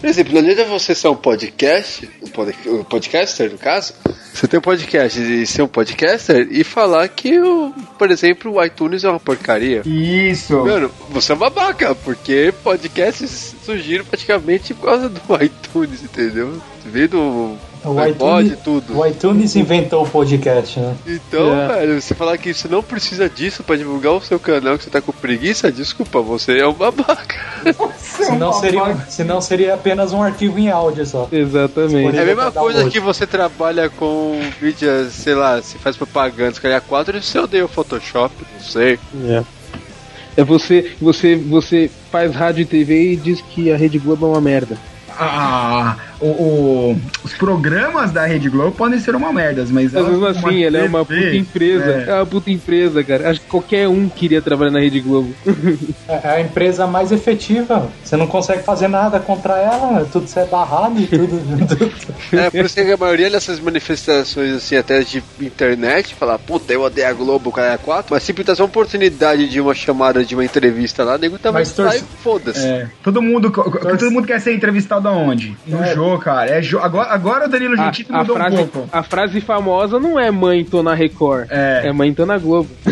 [0.00, 3.94] Por exemplo, não adianta você ser um podcast, um, pod, um podcaster, no caso,
[4.32, 8.64] você tem um podcast e ser um podcaster e falar que, o, por exemplo, o
[8.64, 9.82] iTunes é uma porcaria.
[9.84, 10.56] Isso.
[10.64, 16.60] Mano, você é uma babaca, porque podcasts surgiram praticamente por causa do iTunes, entendeu?
[16.84, 17.58] Veio do
[17.94, 18.98] O iPod iTunes, e tudo.
[18.98, 20.94] o iTunes inventou o podcast, né?
[21.06, 21.68] Então, É.
[21.68, 24.90] velho, você falar que você não precisa disso pra divulgar o seu canal, que você
[24.90, 27.36] tá com preguiça, desculpa, você é um babaca.
[27.64, 31.28] Você é um Senão seria, senão seria apenas um arquivo em áudio só.
[31.32, 32.16] Exatamente.
[32.16, 36.80] É a mesma coisa que você trabalha com mídias, sei lá, se faz propaganda, escolher
[36.80, 38.98] 4 e você odeia o Photoshop, não sei.
[39.26, 39.42] É.
[40.36, 44.28] É você, você, você faz rádio e TV e diz que a Rede Globo é
[44.30, 44.78] uma merda.
[45.18, 50.26] Ah, o, o- os programas da Rede Globo podem ser uma merda, mas Mas mesmo
[50.26, 51.84] assim, ela é uma TV, puta empresa.
[52.06, 52.10] É.
[52.10, 52.14] é.
[52.14, 53.30] uma puta empresa, cara.
[53.30, 55.32] Acho que qualquer um queria trabalhar na Rede Globo.
[56.08, 57.88] É é a empresa mais efetiva.
[58.02, 61.66] Você não consegue fazer nada contra ela, tudo ser barrado e tudo.
[61.68, 61.92] tudo.
[62.32, 66.82] É, por isso que a maioria dessas manifestações, assim, até de internet, falar, puta, eu
[66.82, 70.24] odeio a Globo, o cara é 4, mas sempre tá essa oportunidade de uma chamada,
[70.24, 72.66] de uma entrevista lá, nego também Mas sai torce- e foda-se.
[72.66, 72.88] É.
[73.02, 75.56] Todo mundo, todo mundo quer ser entrevistado aonde?
[75.66, 75.94] No É.
[75.94, 76.48] jogo, cara.
[76.50, 78.88] É jo agora, agora o Danilo A, Gentili a mudou um frase, pouco.
[78.92, 81.48] a frase famosa não é mãe, tô na Record.
[81.50, 81.88] É.
[81.88, 82.70] É mãe, tô na Globo.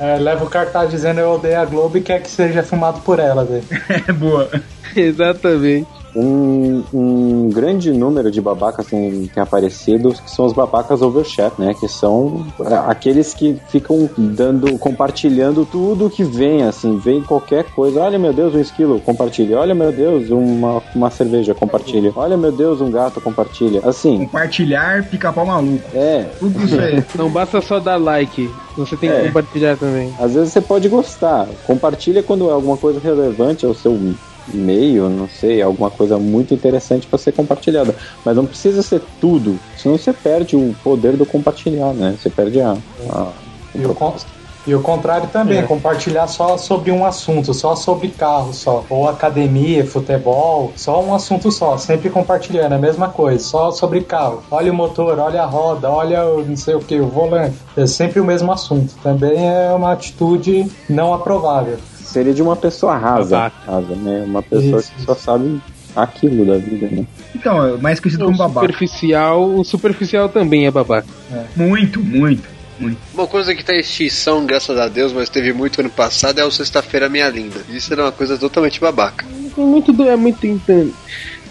[0.00, 3.18] É, leva o cartaz dizendo eu odeio a Globo e quer que seja filmado por
[3.18, 3.44] ela.
[3.44, 3.62] Daí.
[4.08, 4.48] É boa.
[4.96, 5.86] Exatamente.
[6.16, 11.74] Um, um grande número de babacas tem, tem aparecido, que são os babacas overshare, né?
[11.74, 18.00] Que são é, aqueles que ficam dando, compartilhando tudo que vem, assim, vem qualquer coisa.
[18.00, 19.58] Olha, meu Deus, um esquilo, compartilha.
[19.58, 22.12] Olha, meu Deus, uma, uma cerveja, compartilha.
[22.14, 23.80] Olha, meu Deus, um gato, compartilha.
[23.84, 25.82] Assim, Compartilhar, pica-pau maluco.
[25.94, 26.24] é.
[26.38, 27.04] Tudo isso aí.
[27.16, 29.26] Não basta só dar like, você tem que É.
[29.26, 30.12] compartilhar também.
[30.18, 31.46] Às vezes você pode gostar.
[31.66, 33.92] Compartilha quando é alguma coisa relevante ao seu
[34.52, 37.94] e-mail, não sei, alguma coisa muito interessante para ser compartilhada.
[38.24, 42.16] Mas não precisa ser tudo, senão você perde o poder do compartilhar, né?
[42.20, 42.76] Você perde a.
[43.10, 43.28] a-
[43.74, 44.14] E o, con-
[44.66, 45.62] e o contrário também, É.
[45.62, 48.82] compartilhar só sobre um assunto, só sobre carro só.
[48.88, 54.42] Ou academia, futebol, só um assunto só, sempre compartilhando, a mesma coisa, só sobre carro.
[54.50, 57.56] Olha o motor, olha a roda, olha o não sei o que, o volante.
[57.76, 58.94] É sempre o mesmo assunto.
[59.02, 61.76] Também é uma atitude não aprovável.
[62.14, 64.22] Seria de uma pessoa rasa, rasa né?
[64.24, 65.60] Uma pessoa Isso, que só sabe
[65.96, 67.04] aquilo da vida, né?
[67.34, 68.60] Então, é mais conhecido O como babaca.
[68.68, 71.08] superficial, o superficial também é babaca.
[71.56, 72.98] Muito, muito, muito.
[73.12, 76.44] Uma coisa que tá em extinção, graças a Deus, mas teve muito ano passado, é
[76.44, 77.60] o Sexta-feira Minha Linda.
[77.68, 79.26] Isso era uma coisa totalmente babaca.
[79.56, 80.46] Tem muito é muito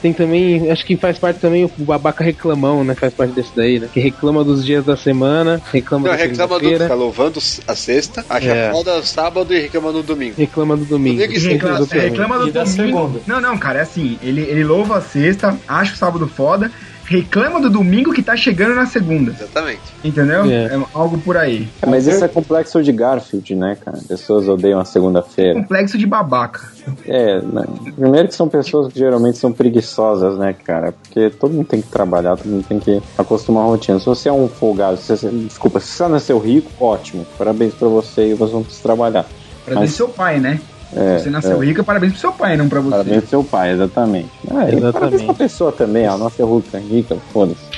[0.04, 2.94] tem, também, acho que faz parte também o babaca reclamão, né?
[2.94, 3.88] Faz parte desse daí, né?
[3.92, 8.26] Que reclama dos dias da semana, reclama Não, da reclama do fica louvando a sexta,
[8.30, 8.70] acha É.
[8.70, 10.34] foda o sábado e reclama no domingo.
[10.38, 11.22] reclama do domingo.
[11.22, 13.22] Domingo Tem Reclama, tudo é, reclama do domingo.
[13.26, 14.20] Não, não, cara, é assim.
[14.22, 16.70] Ele, ele louva a sexta, acha o sábado foda,
[17.06, 19.32] reclama do domingo que tá chegando na segunda.
[19.32, 19.82] Exatamente.
[20.04, 20.46] Entendeu?
[20.46, 20.66] É.
[20.66, 21.68] É algo por aí.
[21.86, 24.00] Mas isso é complexo de Garfield, né, cara?
[24.08, 25.60] Pessoas odeiam a segunda-feira.
[25.60, 26.72] Complexo de babaca.
[27.06, 27.64] É, né?
[27.96, 30.92] primeiro que são pessoas que geralmente são preguiçosas, né, cara?
[30.92, 34.00] Porque todo mundo tem que trabalhar, todo mundo tem que acostumar a rotina.
[34.00, 37.26] Se você é um folgado, se você, desculpa, se você nasceu rico, ótimo.
[37.38, 39.26] Parabéns pra você e você não precisa trabalhar.
[39.66, 40.60] Parabéns Mas- seu pai, né?
[40.96, 41.66] É, Se você nasceu é.
[41.66, 42.92] rico, parabéns pro seu pai, não pra você.
[42.92, 44.30] Parabéns pro seu pai, exatamente.
[44.50, 44.92] Ah, Exatamente.
[44.94, 47.74] Parabéns pra pessoa também, ela nasceu rica, rica, foda-se.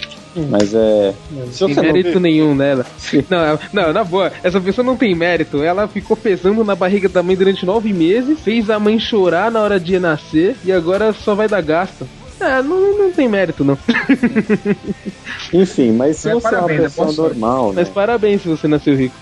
[0.49, 1.13] Mas é.
[1.49, 2.85] Se Sem você não- mérito nenhum nela.
[3.29, 5.63] Não, não, na boa, essa pessoa não tem mérito.
[5.63, 9.61] Ela ficou pesando na barriga da mãe durante nove meses, fez a mãe chorar na
[9.61, 12.05] hora de nascer e agora só vai dar gasto.
[12.37, 13.77] É, não, não tem mérito, não.
[15.53, 17.39] Enfim, mas se É, você é uma parabéns, é pessoa boa sorte.
[17.39, 17.73] normal, né?
[17.77, 19.15] Mas parabéns se você nasceu rico.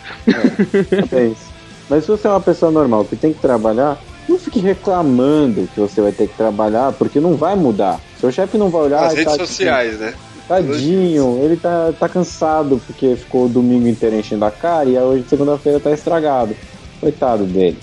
[0.90, 1.38] Parabéns.
[1.90, 3.98] Mas se você é uma pessoa normal que tem que trabalhar,
[4.28, 8.00] não fique reclamando que você vai ter que trabalhar, porque não vai mudar.
[8.20, 9.04] Seu chefe não vai olhar.
[9.04, 10.14] As "Ai, redes tá- sociais, né?
[10.48, 15.04] Tadinho, ele tá, tá cansado porque ficou o domingo inteiro enchendo a cara e aí
[15.04, 16.56] hoje segunda-feira tá estragado.
[17.00, 17.78] Coitado dele.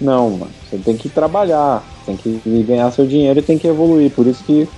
[0.00, 4.10] Não, mano, você tem que trabalhar, tem que ganhar seu dinheiro e tem que evoluir.
[4.10, 4.68] Por isso que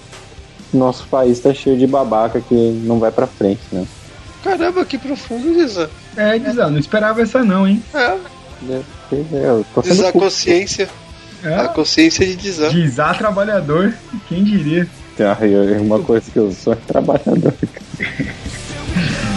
[0.72, 3.86] nosso país tá cheio de babaca que não vai pra frente, né?
[4.44, 5.88] Caramba, que profundo isso.
[6.16, 7.82] É, Dizan, não esperava essa não, hein?
[7.94, 8.16] É,
[8.68, 8.82] É,
[9.32, 10.26] Eu tô sendo Dizar culto.
[10.26, 10.88] consciência.
[11.44, 11.68] A É.
[11.68, 12.36] consciência de.
[12.70, 13.92] Dizar trabalhador,
[14.28, 14.88] quem diria?
[15.20, 17.54] Ah, eu- Uma coisa que eu sou é trabalhador.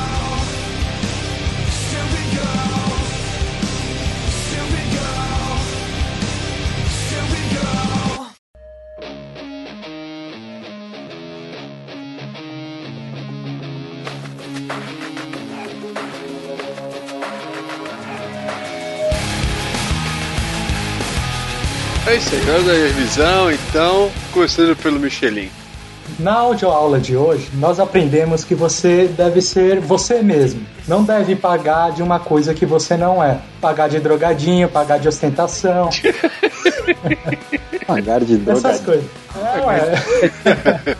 [22.32, 25.50] Agora da revisão, então, começando pelo Michelin.
[26.20, 30.64] Na audioaula de hoje, nós aprendemos que você deve ser você mesmo.
[30.88, 33.40] Não deve pagar de uma coisa que você não é.
[33.62, 35.90] Pagar de drogadinho, pagar de ostentação,
[37.86, 38.60] Pagar de droga.
[38.70, 39.06] essas coisas.
[39.36, 39.80] É, ué.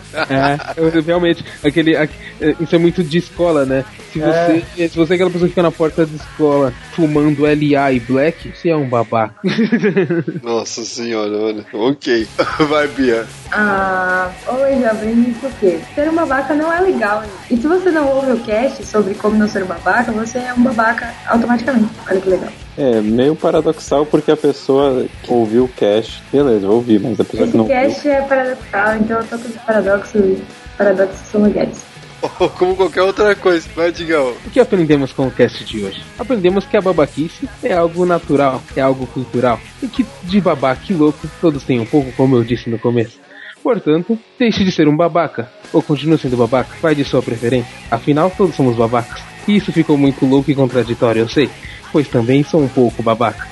[0.28, 3.84] É, eu- realmente, aquele, aque- é, isso é muito de escola, né?
[4.12, 7.92] Se você, se você é aquela pessoa que fica na porta da escola fumando LA
[7.92, 9.34] e Black, você é um babaca.
[10.42, 11.64] Nossa senhora, mano.
[11.72, 12.26] Ok.
[12.68, 13.24] Vai, Bia.
[13.52, 15.78] Ah, eu aprendi que o quê?
[15.94, 17.20] Ser um babaca não é legal.
[17.20, 17.28] né?
[17.50, 20.52] E se você não ouve o cast sobre como não ser um babaca, você é
[20.54, 21.90] um babaca automaticamente.
[22.08, 22.49] Olha que legal.
[22.80, 27.24] É meio paradoxal porque a pessoa que ouviu o cast, beleza, eu ouvi, mas a
[27.24, 27.76] pessoa que Esse não ouviu.
[27.76, 30.42] cast é paradoxal, então eu tô com os paradoxos e
[30.78, 31.84] paradoxos são legais.
[32.56, 33.68] Como qualquer outra coisa.
[33.76, 34.32] Vai, Digão.
[34.46, 36.02] O que aprendemos com o cast de hoje?
[36.18, 40.94] Aprendemos que a babaquice é algo natural, é algo cultural, e que de babaca e
[40.94, 43.18] louco todos têm um pouco, como eu disse no começo.
[43.62, 47.70] Portanto, deixe de ser um babaca, ou continue sendo babaca, vai de sua preferência.
[47.90, 49.20] Afinal, todos somos babacas.
[49.46, 51.50] E isso ficou muito louco e contraditório, eu sei,
[51.92, 53.46] pois também sou um pouco babaca.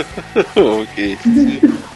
[0.56, 1.18] ok.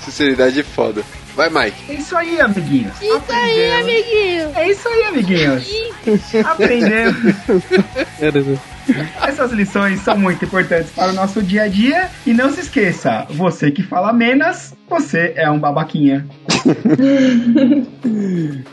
[0.04, 1.02] Sinceridade é foda.
[1.34, 1.92] Vai, Mike.
[1.92, 3.00] É isso aí, amiguinhos.
[3.00, 4.52] Isso aí, amiguinho.
[4.56, 5.68] É isso aí, amiguinhos.
[6.44, 7.34] Aprendemos.
[9.22, 12.08] Essas lições são muito importantes para o nosso dia a dia.
[12.26, 16.26] E não se esqueça, você que fala menos, você é um babaquinha.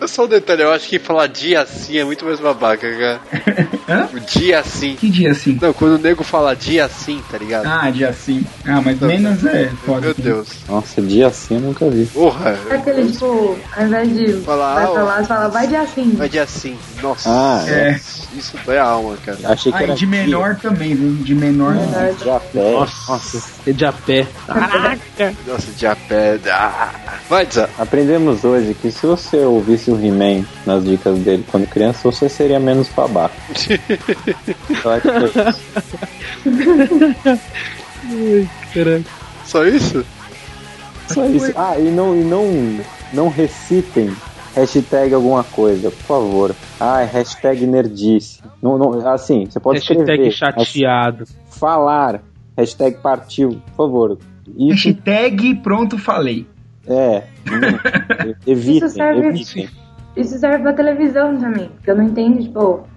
[0.08, 3.20] Só um detalhe, eu acho que falar dia assim é muito mais babaca, cara.
[3.88, 4.10] Hã?
[4.14, 4.96] O dia assim.
[4.96, 5.58] Que dia assim?
[5.62, 7.66] Não, quando o nego fala dia assim, tá ligado?
[7.68, 8.44] Ah, dia sim.
[8.66, 10.02] Ah, mas menos é foda.
[10.02, 10.22] Meu assim.
[10.22, 10.48] Deus.
[10.68, 12.06] Nossa, dia assim eu nunca vi.
[12.08, 12.58] Porra.
[12.70, 16.12] Aquele tipo, ao invés de Falar, vai pra lá, você fala, vai de assim.
[16.16, 16.78] Vai dia assim.
[17.02, 17.30] Nossa.
[17.30, 18.00] Ah, É.
[18.36, 19.38] Isso dói a alma, cara.
[19.46, 21.14] Achei que Ah, era de menor também, viu?
[21.24, 21.74] De menor.
[22.22, 22.72] De a pé.
[22.72, 24.28] Nossa, de a pé.
[24.46, 25.34] Caraca.
[25.48, 26.40] Nossa, de a pé.
[26.52, 26.92] Ah.
[27.28, 27.68] Vai, Zé.
[27.78, 32.60] Aprendemos hoje que se você ouvisse o He-Man nas dicas dele quando criança, você seria
[32.60, 33.36] menos babaca.
[34.86, 35.56] Ai, caraca.
[39.46, 40.06] Só isso?
[41.08, 41.52] Só isso.
[41.56, 42.80] Ah, e não, e não,
[43.12, 44.16] não recitem
[44.56, 46.56] hashtag alguma coisa, por favor.
[46.80, 48.42] Ah, hashtag nerdice.
[48.62, 50.32] Não, não, assim, você pode Hashtag escrever.
[50.32, 51.26] chateado.
[51.50, 52.22] Falar.
[52.58, 54.18] Hashtag partiu, por favor.
[54.58, 56.48] Isso Hashtag pronto falei.
[56.88, 57.24] é.
[58.48, 59.70] evitem, Isso serve- evitem.
[60.16, 61.68] Isso serve pra televisão também.
[61.70, 62.88] Porque eu não entendo, tipo,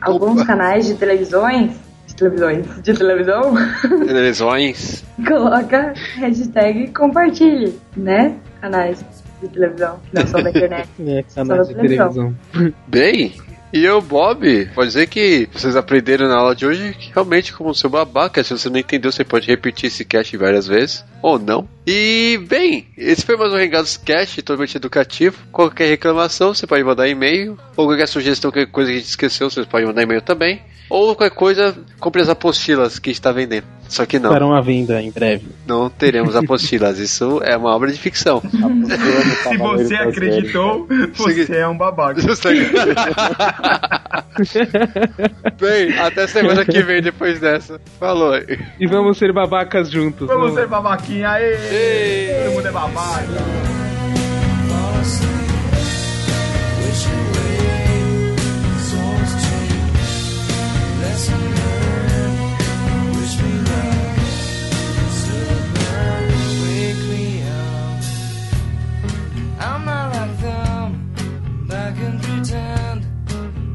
[0.00, 1.72] alguns canais de televisões.
[2.06, 2.66] De televisões.
[2.82, 3.54] De televisão.
[4.06, 5.04] Televisões.
[5.26, 8.36] coloca hashtag compartilhe, né?
[8.60, 9.04] Canais
[9.42, 10.88] de televisão não são da internet.
[11.04, 12.34] É, Só da televisão.
[12.86, 13.34] Bem,
[13.72, 17.74] e eu, Bob, pode dizer que vocês aprenderam na aula de hoje que realmente, como
[17.74, 21.68] seu babaca, se você não entendeu, você pode repetir esse cast várias vezes, ou não.
[21.86, 25.38] E, bem, esse foi mais um Regados Cast, totalmente educativo.
[25.50, 29.48] Qualquer reclamação, você pode mandar e-mail, ou qualquer sugestão, qualquer coisa que a gente esqueceu,
[29.48, 30.60] você pode mandar e-mail também.
[30.90, 33.64] Ou qualquer coisa, compre as apostilas que a gente está vendendo.
[33.88, 35.46] Só que não, Estarão à venda em breve.
[35.66, 38.40] não teremos apostilas, isso é uma obra de ficção.
[39.42, 42.22] Se você acreditou, você é um babaca.
[45.60, 47.78] Bem, até semana que vem depois dessa.
[48.00, 48.34] Falou.
[48.80, 50.26] E vamos ser babacas juntos.
[50.26, 50.66] Vamos ser
[51.12, 51.30] vaquinha.
[51.30, 51.54] Aê!
[51.70, 52.44] Ei.
[52.44, 53.32] Todo mundo é babado.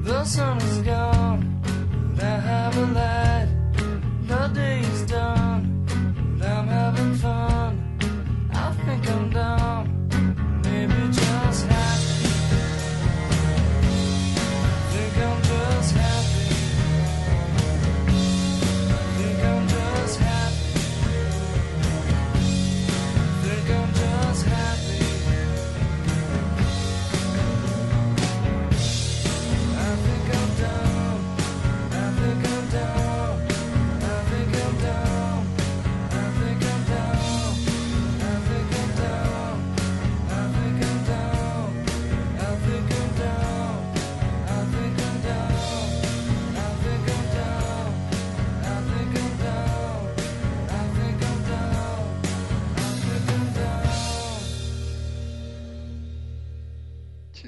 [0.04, 1.62] The sun is gone,
[2.16, 3.27] but I have a light.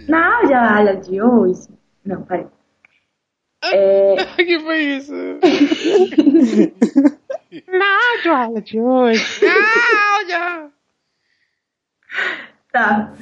[0.10, 1.69] Na aula de hoje.
[2.03, 2.48] Não, peraí.
[3.64, 5.14] É, que foi isso?
[7.68, 9.23] Na aula de hoje.
[12.72, 13.14] tá.